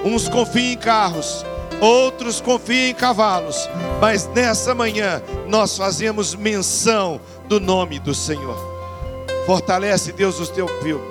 Uns 0.05 0.29
confiam 0.29 0.73
em 0.73 0.77
carros, 0.77 1.45
outros 1.81 2.39
confiam 2.39 2.89
em 2.89 2.93
cavalos, 2.93 3.69
mas 3.99 4.27
nessa 4.27 4.73
manhã 4.73 5.21
nós 5.47 5.77
fazemos 5.77 6.33
menção 6.33 7.19
do 7.47 7.59
nome 7.59 7.99
do 7.99 8.13
Senhor. 8.15 8.70
Fortalece, 9.45 10.11
Deus, 10.11 10.39
os 10.39 10.49
teus 10.49 10.71
filhos. 10.81 11.01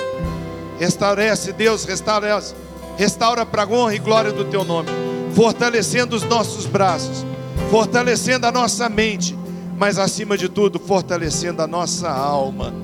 Restaurece, 0.78 1.52
Deus, 1.52 1.84
restaurece. 1.84 2.54
Restaura 2.96 3.44
para 3.44 3.64
a 3.64 3.66
honra 3.66 3.94
e 3.94 3.98
glória 3.98 4.32
do 4.32 4.44
teu 4.44 4.64
nome. 4.64 4.88
Fortalecendo 5.34 6.16
os 6.16 6.22
nossos 6.22 6.66
braços, 6.66 7.24
fortalecendo 7.70 8.46
a 8.46 8.52
nossa 8.52 8.88
mente, 8.88 9.36
mas 9.76 9.98
acima 9.98 10.36
de 10.36 10.48
tudo, 10.48 10.78
fortalecendo 10.78 11.62
a 11.62 11.66
nossa 11.66 12.10
alma. 12.10 12.74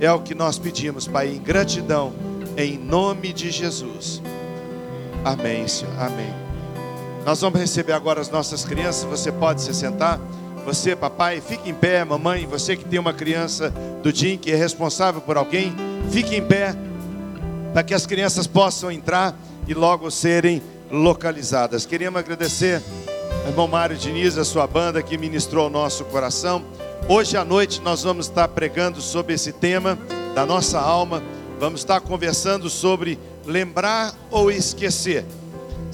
É 0.00 0.10
o 0.12 0.20
que 0.20 0.34
nós 0.34 0.58
pedimos, 0.58 1.06
Pai, 1.06 1.28
em 1.28 1.38
gratidão, 1.38 2.12
em 2.56 2.76
nome 2.76 3.32
de 3.32 3.50
Jesus. 3.50 4.20
Amém, 5.24 5.66
Senhor. 5.66 5.94
Amém. 5.98 6.34
Nós 7.24 7.40
vamos 7.40 7.58
receber 7.58 7.94
agora 7.94 8.20
as 8.20 8.28
nossas 8.28 8.64
crianças. 8.64 9.04
Você 9.04 9.32
pode 9.32 9.62
se 9.62 9.72
sentar. 9.72 10.20
Você, 10.64 10.96
papai, 10.96 11.42
fique 11.42 11.68
em 11.68 11.74
pé, 11.74 12.02
mamãe, 12.04 12.46
você 12.46 12.74
que 12.74 12.84
tem 12.84 12.98
uma 12.98 13.12
criança 13.12 13.70
do 14.02 14.10
DIN 14.10 14.38
que 14.38 14.50
é 14.50 14.56
responsável 14.56 15.20
por 15.20 15.36
alguém, 15.36 15.74
fique 16.10 16.34
em 16.34 16.42
pé 16.42 16.74
para 17.72 17.82
que 17.82 17.92
as 17.92 18.06
crianças 18.06 18.46
possam 18.46 18.90
entrar 18.90 19.36
e 19.68 19.74
logo 19.74 20.10
serem 20.10 20.62
localizadas. 20.90 21.84
Queríamos 21.84 22.18
agradecer 22.18 22.82
ao 23.42 23.50
irmão 23.50 23.68
Mário 23.68 23.96
Diniz, 23.96 24.38
a 24.38 24.44
sua 24.44 24.66
banda 24.66 25.02
que 25.02 25.18
ministrou 25.18 25.64
ao 25.64 25.70
nosso 25.70 26.04
coração. 26.06 26.64
Hoje 27.08 27.36
à 27.36 27.44
noite 27.44 27.82
nós 27.82 28.02
vamos 28.02 28.26
estar 28.26 28.48
pregando 28.48 29.02
sobre 29.02 29.34
esse 29.34 29.52
tema 29.52 29.98
da 30.34 30.46
nossa 30.46 30.80
alma. 30.80 31.22
Vamos 31.60 31.80
estar 31.80 32.00
conversando 32.00 32.70
sobre 32.70 33.18
lembrar 33.44 34.14
ou 34.30 34.50
esquecer. 34.50 35.26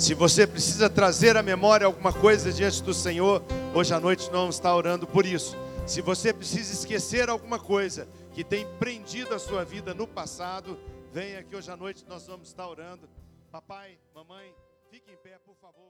Se 0.00 0.14
você 0.14 0.46
precisa 0.46 0.88
trazer 0.88 1.36
à 1.36 1.42
memória 1.42 1.86
alguma 1.86 2.10
coisa 2.10 2.50
diante 2.50 2.82
do 2.82 2.94
Senhor, 2.94 3.42
hoje 3.74 3.92
à 3.92 4.00
noite 4.00 4.30
vamos 4.30 4.54
estar 4.54 4.74
orando 4.74 5.06
por 5.06 5.26
isso. 5.26 5.54
Se 5.86 6.00
você 6.00 6.32
precisa 6.32 6.72
esquecer 6.72 7.28
alguma 7.28 7.58
coisa 7.58 8.08
que 8.32 8.42
tem 8.42 8.66
prendido 8.78 9.34
a 9.34 9.38
sua 9.38 9.62
vida 9.62 9.92
no 9.92 10.06
passado, 10.06 10.78
venha 11.12 11.44
que 11.44 11.54
hoje 11.54 11.70
à 11.70 11.76
noite 11.76 12.02
nós 12.08 12.26
vamos 12.26 12.48
estar 12.48 12.66
orando. 12.66 13.06
Papai, 13.52 13.98
mamãe, 14.14 14.54
fique 14.90 15.12
em 15.12 15.18
pé, 15.18 15.38
por 15.44 15.54
favor. 15.56 15.89